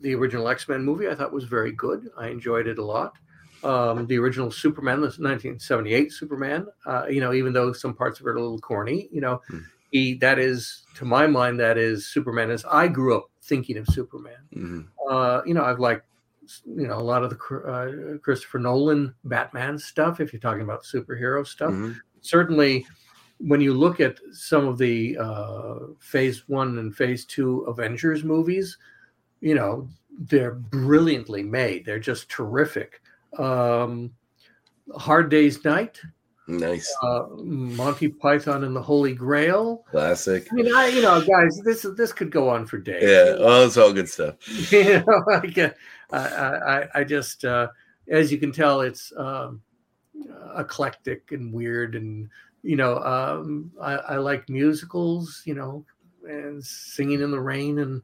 [0.00, 1.08] the original X Men movie.
[1.08, 2.08] I thought was very good.
[2.16, 3.16] I enjoyed it a lot.
[3.64, 6.66] Um, the original Superman, the 1978 Superman.
[6.86, 9.40] Uh, you know, even though some parts of it are a little corny, you know,
[9.48, 9.58] Hmm.
[9.90, 13.86] he that is to my mind that is Superman as I grew up thinking of
[13.88, 14.86] Superman Mhm.
[15.08, 16.06] uh, you know, I've liked,
[16.66, 20.20] you know, a lot of the uh, Christopher Nolan Batman stuff.
[20.20, 21.96] If you're talking about superhero stuff, Mhm.
[22.20, 22.86] Certainly
[23.38, 28.76] when you look at some of the uh, Phase One and Phase Two Avengers movies,
[29.40, 29.88] you know,
[30.18, 31.84] they're brilliantly made.
[31.84, 33.00] They're just terrific.
[33.38, 34.12] Um,
[34.96, 36.00] Hard Day's Night,
[36.48, 36.92] Nice.
[37.02, 39.84] uh, Monty Python and the Holy Grail.
[39.90, 40.48] Classic.
[40.50, 43.02] I mean, I, you know, guys, this this could go on for days.
[43.02, 43.36] Yeah.
[43.38, 44.36] Well, it's all good stuff.
[44.72, 45.70] you know, like, uh,
[46.10, 47.68] I, I, I just, uh,
[48.10, 49.60] as you can tell, it's um,
[50.56, 52.28] eclectic and weird, and
[52.62, 55.84] you know, um, I, I like musicals, you know,
[56.28, 58.02] and singing in the rain and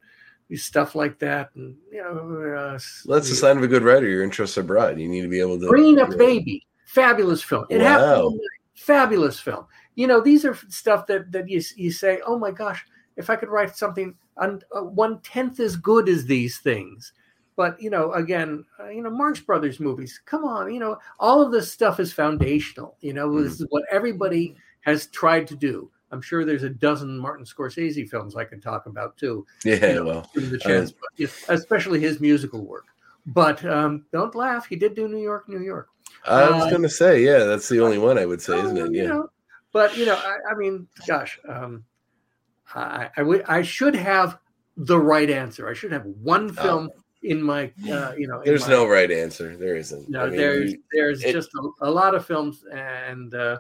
[0.55, 4.09] stuff like that, and you know, uh, that's the sign of a good writer.
[4.09, 4.99] Your interests are broad.
[4.99, 5.69] You need to be able to.
[5.69, 7.67] bringing up baby, fabulous film.
[7.71, 8.29] It Wow.
[8.29, 8.41] night.
[8.75, 9.67] fabulous film.
[9.95, 12.85] You know, these are stuff that that you you say, oh my gosh,
[13.17, 17.13] if I could write something on uh, one tenth as good as these things.
[17.57, 20.21] But you know, again, uh, you know, Marx Brothers movies.
[20.27, 22.97] Come on, you know, all of this stuff is foundational.
[23.01, 25.91] You know, this is what everybody has tried to do.
[26.11, 29.87] I'm sure there's a dozen Martin Scorsese films I could talk about too Yeah.
[29.89, 30.31] you know, Well.
[30.35, 32.85] the chance, but, especially his musical work.
[33.27, 35.89] But um, don't laugh, he did do New York, New York.
[36.27, 38.79] I was Uh, going to say, yeah, that's the only one I would say, isn't
[38.79, 38.93] Oh, it?
[38.93, 39.09] you Yeah.
[39.09, 39.29] know,
[39.73, 41.85] but you know, I, I mean, gosh, um,
[42.75, 44.39] I, I I should have
[44.77, 45.69] the right answer.
[45.69, 46.91] I should have one film
[47.25, 48.43] in my, uh, you know.
[48.45, 49.57] There's my- no right answer.
[49.57, 50.09] There isn't.
[50.09, 53.59] no, I mean, there's you- there's it- just a, a lot of films, and uh,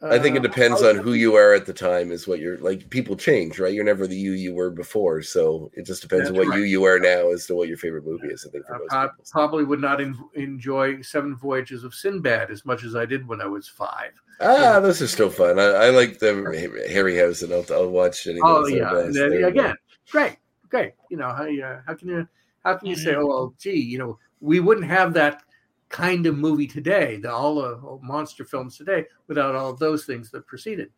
[0.00, 2.12] I think it Uh, depends I'll- on who you are at the time.
[2.12, 2.88] Is what you're like.
[2.90, 3.72] People change, right?
[3.74, 6.58] You're never the you you were before, so it just depends on what right.
[6.58, 8.46] you you are now as to what your favorite movie is.
[8.46, 9.24] I think for I most prob- people.
[9.32, 13.40] probably would not en- enjoy Seven Voyages of Sinbad as much as I did when
[13.40, 14.12] I was five.
[14.40, 15.58] Ah, those are still fun.
[15.58, 16.28] I, I like the
[16.88, 17.50] Harryhausen.
[17.52, 18.94] I'll, I'll watch any Oh yeah,
[19.48, 19.74] again,
[20.12, 20.36] great,
[20.68, 20.92] great.
[21.10, 22.28] You know how you, how can you
[22.68, 23.22] how can you say, Mm-hmm.
[23.22, 25.42] oh well, gee, you know, we wouldn't have that
[25.88, 30.30] kind of movie today, the all the monster films today, without all of those things
[30.30, 30.90] that preceded.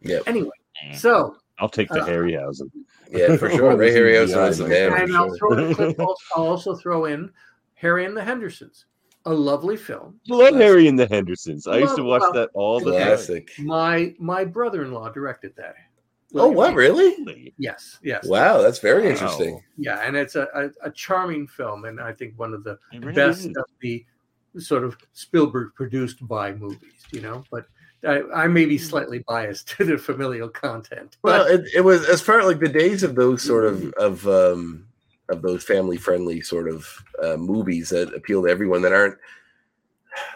[0.00, 0.20] Yeah.
[0.26, 0.50] Anyway,
[0.86, 0.94] Mm.
[0.94, 2.70] so I'll take the Uh, Harryhausen.
[3.10, 3.76] Yeah, for sure.
[3.76, 4.92] Ray Harryhausen was the man.
[4.92, 5.36] and For I'll sure.
[5.38, 7.32] throw in a clip, I'll, I'll also throw in
[7.74, 8.86] Harry and the Hendersons,
[9.26, 10.20] a lovely film.
[10.28, 11.66] Love Harry and the Hendersons.
[11.66, 13.44] I used to watch well, that all the time.
[13.66, 15.74] My my brother-in-law directed that.
[16.34, 16.74] Oh, what?
[16.74, 17.14] Really?
[17.24, 17.54] Really?
[17.58, 18.26] Yes, yes.
[18.26, 19.10] Wow, that's very Wow.
[19.10, 19.62] interesting.
[19.76, 23.12] Yeah, and it's a, a, a charming film, and I think one of the really
[23.14, 23.56] best is.
[23.56, 24.04] of the
[24.58, 27.44] sort of Spielberg produced by movies, you know.
[27.50, 27.66] But
[28.04, 31.16] I, I may be slightly biased to the familial content.
[31.22, 34.26] Well, But it, it was as far like the days of those sort of of
[34.28, 34.86] um
[35.28, 36.86] of those family friendly sort of
[37.22, 39.16] uh, movies that appeal to everyone that aren't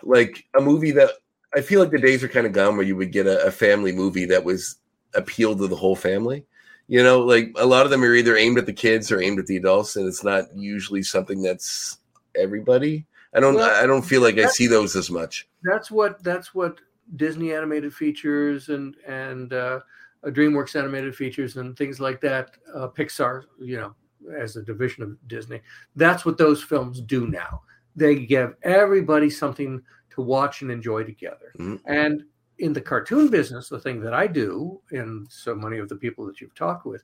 [0.03, 1.11] like a movie that
[1.55, 3.51] I feel like the days are kind of gone where you would get a, a
[3.51, 4.77] family movie that was
[5.15, 6.45] appealed to the whole family.
[6.89, 9.39] You know, like a lot of them are either aimed at the kids or aimed
[9.39, 11.99] at the adults, and it's not usually something that's
[12.37, 13.07] everybody.
[13.35, 13.55] I don't.
[13.55, 15.49] Well, I don't feel like I see those as much.
[15.63, 16.81] that's what that's what
[17.17, 19.81] Disney animated features and and uh,
[20.27, 23.95] DreamWorks animated features and things like that, uh, Pixar, you know,
[24.37, 25.61] as a division of Disney.
[25.97, 27.63] That's what those films do now.
[27.97, 31.53] They give everybody something to watch and enjoy together.
[31.59, 31.81] Mhm.
[31.87, 32.25] And
[32.63, 36.25] in the cartoon business, the thing that I do, and so many of the people
[36.27, 37.03] that you've talked with,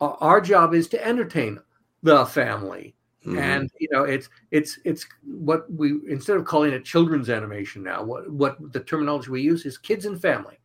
[0.00, 1.58] our- job is to entertain
[2.02, 2.94] the family
[3.24, 3.38] Mhm.
[3.38, 8.02] and you know it's it's it's what we instead of calling it children's animation now
[8.04, 10.58] what what the terminology we use is kids and family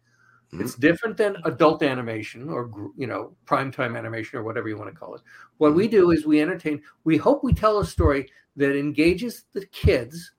[0.51, 0.59] Mhm.
[0.61, 4.99] it's different than adult animation or you know primetime animation or whatever you want to
[4.99, 5.21] call it
[5.59, 8.27] what we do is we entertain we hope we tell a story
[8.57, 10.33] that engages the kids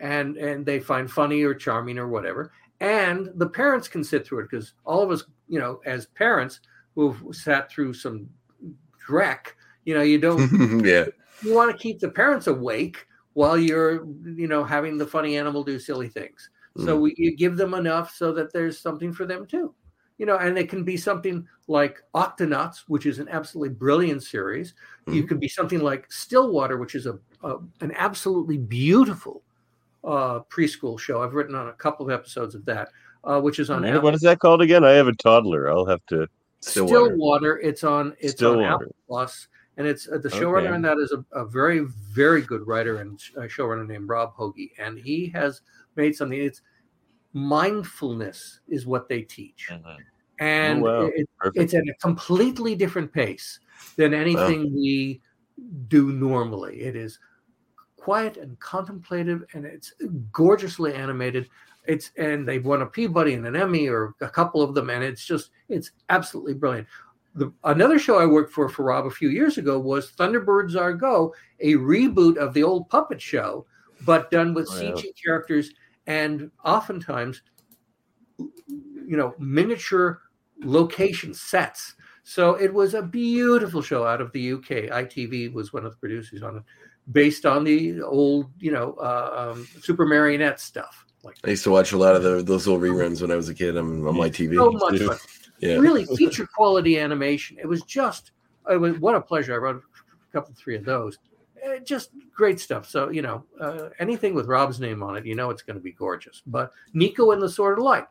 [0.00, 2.50] and and they find funny or charming or whatever
[2.80, 6.60] and the parents can sit through it because all of us you know as parents
[6.94, 8.28] who've sat through some
[9.06, 9.48] dreck
[9.84, 10.50] you know you don't
[10.84, 11.04] yeah.
[11.42, 15.62] you want to keep the parents awake while you're you know having the funny animal
[15.64, 17.00] do silly things so Mm.
[17.00, 19.74] we, you give them enough so that there's something for them too
[20.18, 24.74] you know and it can be something like octonauts which is an absolutely brilliant series
[25.08, 25.28] you Mhm.
[25.28, 29.42] could be something like stillwater which is a, a an absolutely beautiful
[30.04, 32.88] uh preschool show i've written on a couple of episodes of that
[33.24, 34.02] uh which is on What- Apple.
[34.02, 34.82] what is that called again?
[34.84, 35.70] I have a toddler.
[35.70, 36.26] I'll have to.
[36.60, 37.06] Stillwater.
[37.14, 37.58] Stillwater.
[37.60, 38.14] It's on.
[38.18, 40.68] It's on Apple Plus, and it's uh, the showrunner Okay.
[40.74, 41.80] on that is a, a very
[42.12, 45.60] very good writer and showrunner named Rob Hoegee, and he has
[45.96, 46.38] made something.
[46.40, 46.62] It's
[47.34, 49.68] mindfulness is what they teach,
[50.38, 51.10] and Oh, wow.
[51.14, 53.60] it, it's at a completely different pace
[53.96, 55.20] than anything we
[55.88, 56.80] do normally.
[56.82, 57.18] It is
[58.10, 59.92] quiet and contemplative, and it's
[60.32, 61.48] gorgeously animated.
[61.84, 65.04] It's and they've won a Peabody and an Emmy or a couple of them, and
[65.04, 66.88] it's just it's absolutely brilliant.
[67.36, 70.92] The, another show I worked for for Rob a few years ago was Thunderbirds Are
[70.92, 73.64] Go, a reboot of the old puppet show,
[74.04, 74.94] but done with oh, Wow.
[74.96, 75.70] CG characters
[76.08, 77.42] and oftentimes,
[78.38, 80.22] you know, miniature
[80.64, 81.94] location sets.
[82.24, 84.90] So it was a beautiful show out of the UK.
[84.90, 86.62] ITV was one of the producers on it,
[87.12, 91.04] based on the old, you know, uh, um, Super Marionette stuff.
[91.22, 93.48] Like I used to watch a lot of the, those little reruns when I was
[93.48, 94.56] a kid on, on my TV.
[94.56, 95.18] so much fun.
[95.58, 95.76] Yeah.
[95.76, 97.58] Really feature quality animation.
[97.58, 98.32] It was just,
[98.70, 99.54] it was what a pleasure.
[99.54, 101.18] I wrote a couple, three of those.
[101.62, 102.88] Eh, just great stuff.
[102.88, 105.82] So you know, uh, anything with Rob's name on it, you know, it's going to
[105.82, 106.42] be gorgeous.
[106.46, 108.06] But Nico and the Sword of Light,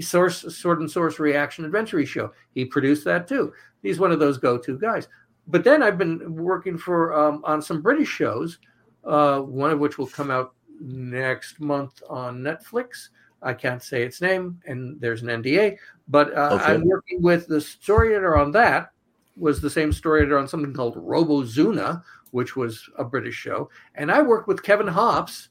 [0.00, 3.52] Source Sword and Sorcery Action Adventure Show, he produced that too.
[3.82, 5.08] He's one of those go-to guys.
[5.48, 8.58] But then I've been working for um, on some British shows,
[9.04, 13.08] uh, one of which will come out next month on Netflix.
[13.42, 15.76] I can't say its name, and there's an NDA.
[16.08, 16.64] But uh, Okay.
[16.64, 18.90] I'm working with the story editor on that.
[19.36, 24.10] Was the same story editor on something called Robozuna, which was a British show, and
[24.10, 25.48] I worked with Kevin Hopps.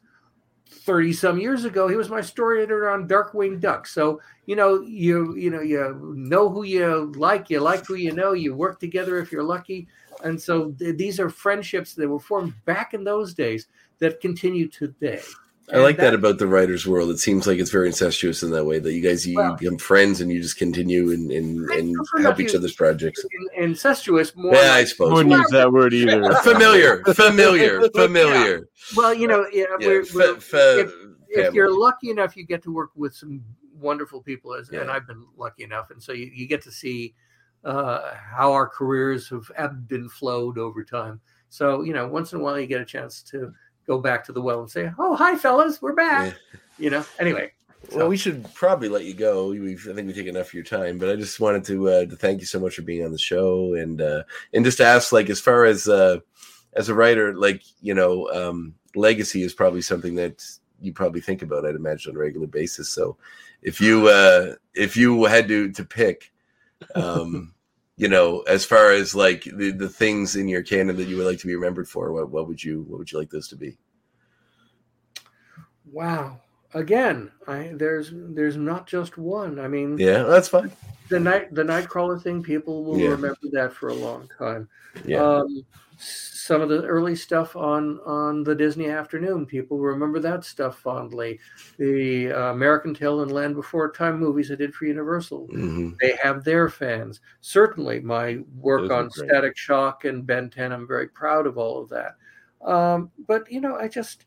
[0.69, 3.87] 30 some years ago he was my story editor on darkwing duck.
[3.87, 8.11] So you know you you know you know who you like you like who you
[8.11, 9.87] know you work together if you're lucky.
[10.23, 13.67] And so th- these are friendships that were formed back in those days
[13.99, 15.21] that continue today
[15.71, 17.09] I like And that about the writer's world.
[17.09, 19.77] It seems like it's very incestuous in that way that you guys you Well- become
[19.77, 23.23] friends and you just continue and, and, and help each other's projects.
[23.55, 25.13] incestuous more Yeah, I suppose.
[25.13, 26.33] wouldn't use that word either.
[26.43, 28.67] familiar, familiar, familiar.
[28.97, 30.93] well you know yeah, Yeah, we're, fa- we're- fa- if,
[31.29, 33.41] if you're lucky enough you get to work with some
[33.79, 37.15] wonderful people, as, and I've been lucky enough, and so you, you get to see
[37.65, 41.19] uh, how our careers have ebbed and flowed over time.
[41.49, 43.51] So you know, once in a while, you get a chance to
[43.87, 46.35] go back to the well and say, "Oh, hi, fellas, we're back."
[46.79, 47.05] You know.
[47.19, 47.51] Anyway,
[47.91, 49.49] Well, we should probably let you go.
[49.49, 52.05] We've, I think we take enough of your time, but I just wanted to uh,
[52.05, 54.23] to thank you so much for being on the show, and uh,
[54.53, 56.19] and just ask, like, as far as uh,
[56.73, 60.43] as a writer, like, you know, um, legacy is probably something that
[60.79, 61.65] you probably think about.
[61.65, 62.89] I'd imagine on a regular basis.
[62.89, 63.17] So,
[63.61, 66.31] if you uh, if you had to to pick,
[66.95, 67.53] um,
[67.95, 71.27] you know, as far as like the, the things in your canon that you would
[71.27, 73.55] like to be remembered for, what what would you what would you like those to
[73.55, 73.77] be?
[75.91, 76.39] wow.
[76.73, 79.59] Again, I, there's there's not just one.
[79.59, 80.71] I mean, Yeah, that's fine.
[81.09, 83.09] the night the nightcrawler thing, people will Yeah.
[83.09, 84.67] remember that for a long time.
[85.05, 85.21] Yeah.
[85.23, 85.65] Um,
[85.97, 91.39] some of the early stuff on on the Disney Afternoon, people remember that stuff fondly.
[91.77, 96.15] The uh, American Tail and Land Before Time movies I did for Universal, hmm they
[96.21, 97.21] have their fans.
[97.41, 99.09] Certainly, my work Those on.
[99.11, 102.15] Static Shock and Ben 10, I'm very proud of all of that.
[102.67, 104.25] Um, but you know, I just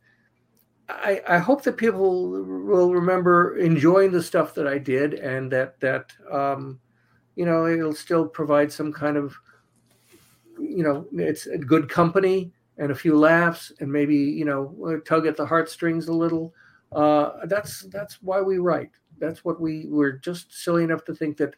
[0.88, 5.80] I, I hope that people will remember enjoying the stuff that I did, and that
[5.80, 6.78] that um,
[7.34, 9.36] you know it'll still provide some kind of
[10.58, 15.26] you know it's a good company and a few laughs and maybe you know tug
[15.26, 16.54] at the heartstrings a little.
[16.92, 18.90] Uh, that's that's why we write.
[19.18, 21.54] That's what we we're just silly enough to think that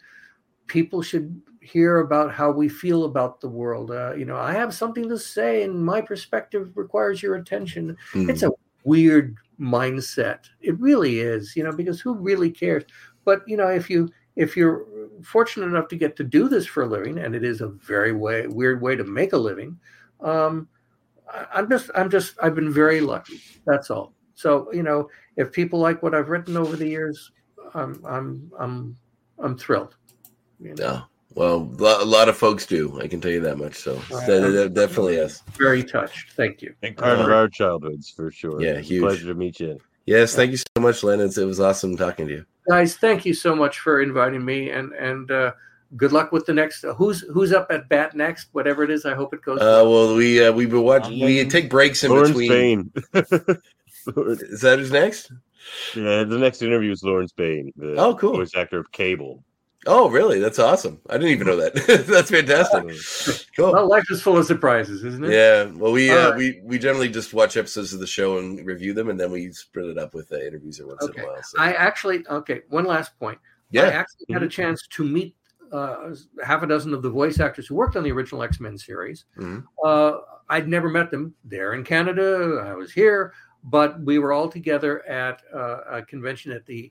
[0.68, 3.90] people should hear about how we feel about the world.
[3.90, 8.30] Uh, you know, I have something to say, and my perspective requires your attention Hmm.
[8.30, 8.50] it's a
[8.88, 10.48] weird mindset.
[10.60, 12.84] It really is you know because who really cares?
[13.24, 14.86] But you know if you if you're
[15.22, 18.12] fortunate enough to get to do this for a living and it is a very
[18.12, 19.76] way weird way to make a living
[20.20, 20.68] um
[21.52, 23.40] i'm just i'm just i've been very lucky.
[23.66, 24.14] That's all.
[24.34, 27.32] So you know if people like what i've written over the years
[27.74, 28.96] i'm i'm i'm
[29.38, 29.96] i'm thrilled.
[30.60, 30.92] You know?
[30.92, 31.02] No.
[31.38, 33.00] Well, a lot of folks do.
[33.00, 33.76] I can tell you that much.
[33.76, 34.26] So Right.
[34.26, 35.44] de- de- definitely yes.
[35.56, 38.60] very touched thank you And part of Uh, our childhoods for sure.
[38.60, 39.02] yeah, huge.
[39.02, 39.78] Pleasure to meet you.
[40.04, 41.20] Yes, thank you so much, Len.
[41.20, 42.44] It's, it was awesome talking to you.
[42.68, 45.52] guys thank you so much for inviting me and and uh
[45.96, 49.06] good luck with the next uh, who's who's up at bat next whatever it is
[49.06, 51.20] i hope it goes Uh, well, we uh, we were watching.
[51.24, 52.50] We Um, take breaks in Lawrence between.
[52.50, 52.90] Bayne.
[54.54, 55.30] Is that who's next?
[55.94, 58.34] yeah, the next interview is Lawrence Bayne, the Oh, cool.
[58.36, 59.44] voice actor of Cable.
[59.86, 60.40] Oh, really?
[60.40, 61.00] That's awesome.
[61.08, 61.74] I didn't even know that.
[62.08, 63.48] That's fantastic.
[63.56, 63.72] Cool.
[63.72, 65.64] well life is full of surprises isn't it Yeah.
[65.76, 66.36] Well, we uh, right.
[66.36, 69.50] we we generally just watch episodes of the show and review them, and then we
[69.52, 71.20] split it up with uh, interviews every once Okay.
[71.22, 71.42] in a while.
[71.42, 71.60] So.
[71.62, 73.38] i actually okay one last point
[73.70, 73.82] Yeah.
[73.84, 75.36] i actually had a chance to meet
[75.72, 79.26] uh, half a dozen of the voice actors who worked on the original x-men series
[79.38, 79.64] Mhm.
[79.84, 80.18] uh,
[80.50, 83.32] i'd never met them they're in canada i was here
[83.64, 86.90] but we were all together at uh, a convention at the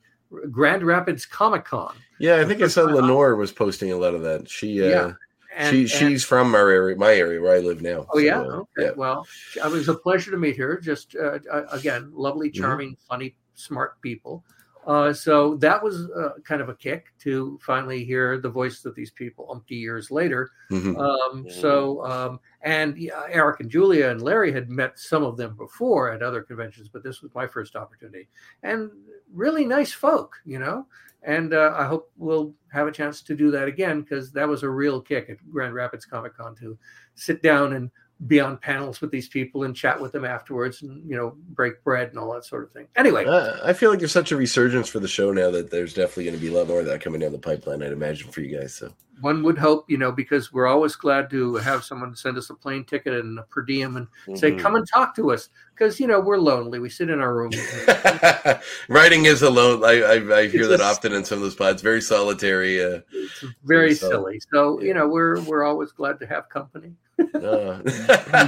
[0.52, 2.38] grand rapids comic-con Yeah.
[2.38, 4.50] I think I saw Lenore was posting a lot of that.
[4.50, 5.12] She uh, Yeah.
[5.56, 8.06] And, she and- she's from our area, my area where I live now.
[8.14, 8.44] Oh yeah.
[8.44, 8.68] So, uh, okay.
[8.78, 8.92] yeah.
[8.96, 9.26] Well,
[9.56, 10.78] it was a pleasure to meet her.
[10.80, 12.62] Just uh, uh, again, lovely, Mm-hmm.
[12.62, 14.44] charming, funny, smart people.
[14.86, 18.96] Uh, so that was uh, kind of a kick to finally hear the voices of
[18.96, 20.52] these people umpty years later.
[20.72, 20.96] Mhm.
[20.98, 21.54] Um, Yeah.
[21.60, 26.12] So um, and yeah, Eric and Julia and Larry had met some of them before
[26.12, 28.30] at other conventions, but this was my first opportunity.
[28.64, 28.92] And
[29.34, 30.86] really nice folk, you know.
[31.24, 34.64] And uh, I hope we'll have a chance to do that again because that was
[34.64, 36.78] a real kick at Grand Rapids Comic Con to
[37.16, 37.92] sit down and
[38.26, 41.84] be on panels with these people and chat with them afterwards and you know break
[41.84, 42.88] bread and all that sort of thing.
[42.96, 45.94] Anyway, Uh, I feel like there's such a resurgence for the show now that there's
[45.94, 47.84] definitely going to be a lot more of that coming down the pipeline.
[47.84, 48.74] I'd imagine for you guys.
[48.74, 48.92] So
[49.22, 52.56] one would hope, you know, because we're always glad to have someone send us a
[52.56, 54.08] plane ticket and a per diem and
[54.40, 54.60] say, Mhm.
[54.60, 56.80] "Come and talk to us," because you know we're lonely.
[56.80, 57.52] We sit in our room.
[58.90, 59.84] writing is alone.
[59.84, 61.82] I I, I hear It's that a- often in some of those pods.
[61.82, 62.84] Very solitary.
[62.84, 64.40] Uh, It's very So- silly.
[64.52, 64.88] So yeah.
[64.88, 66.94] you know, we're we're always glad to have company.
[67.36, 67.82] Uh,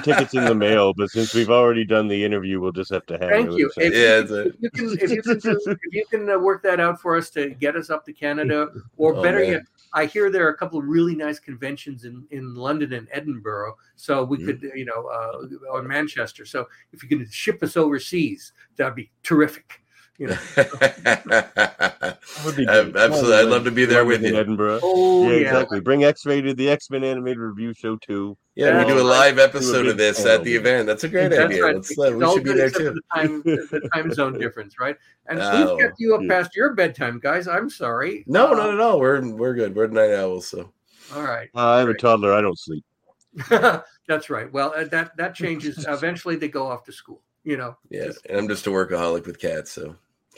[0.02, 3.18] tickets in the mail, but since we've already done the interview, we'll just have to
[3.18, 3.30] hang.
[3.30, 3.72] Thank you.
[3.78, 6.30] If, Yeah, you, it's a- if you can, if you can, do- if you can
[6.30, 9.40] uh, work that out for us to get us up to Canada, or Oh, better
[9.40, 9.52] man.
[9.52, 9.62] yet,
[9.94, 13.76] I hear there are a couple of really nice conventions in, in London and Edinburgh,
[13.96, 14.46] so we Mhm.
[14.46, 16.46] could, you know, uh, or Manchester.
[16.46, 19.82] So if you can ship us overseas, that'd be terrific.
[20.20, 20.38] You know.
[22.46, 22.96] Would be Ab- great.
[22.98, 23.36] absolutely.
[23.38, 24.40] I'd love to be there with you in you.
[24.40, 24.80] Edinburgh.
[24.84, 25.80] Oh yeah, yeah, exactly.
[25.80, 28.38] Bring X-rated, the X-Men animated review show too.
[28.56, 29.04] yeah, we do a Yeah.
[29.04, 30.88] live episode big of this at the event.
[30.88, 31.64] That's a great That's idea.
[31.64, 31.76] right.
[31.76, 32.92] Let's, uh, we should be good there too.
[32.94, 34.98] The time, the time zone difference, right?
[35.28, 36.28] And Oh, we've kept you up yeah.
[36.28, 37.48] past your bedtime, guys.
[37.48, 38.24] I'm sorry.
[38.28, 38.98] No, Uh, no, no, no.
[38.98, 39.76] We're we're good.
[39.76, 40.48] We're night owls.
[40.50, 40.72] So
[41.16, 41.50] All right.
[41.56, 42.34] Uh, I have a toddler.
[42.34, 42.84] I don't sleep.
[43.50, 44.52] That's right.
[44.52, 45.86] Well, uh, that that changes.
[45.88, 47.22] Eventually, they go off to school.
[47.46, 47.78] You know.
[47.90, 49.72] yeah, Just- and I'm just a workaholic with cats.
[49.72, 49.96] So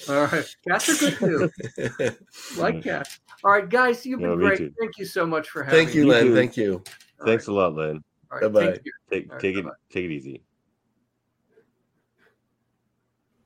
[0.10, 0.56] All right.
[0.68, 2.16] Cats are good too.
[2.58, 3.20] like cats.
[3.44, 4.58] All right, guys, you've been No, great.
[4.58, 4.74] too.
[4.80, 5.86] Thank you so much for having me.
[5.86, 6.26] Thank you, You Len.
[6.26, 6.36] too.
[6.36, 6.84] Thank you.
[7.20, 7.54] All Thanks right.
[7.54, 8.04] a lot, Len.
[8.32, 8.72] All right, Bye-bye.
[8.74, 8.84] take.
[9.10, 9.76] Take All right, take it bye-bye.
[9.92, 10.44] take it easy.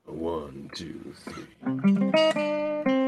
[0.04, 3.02] One, two, three.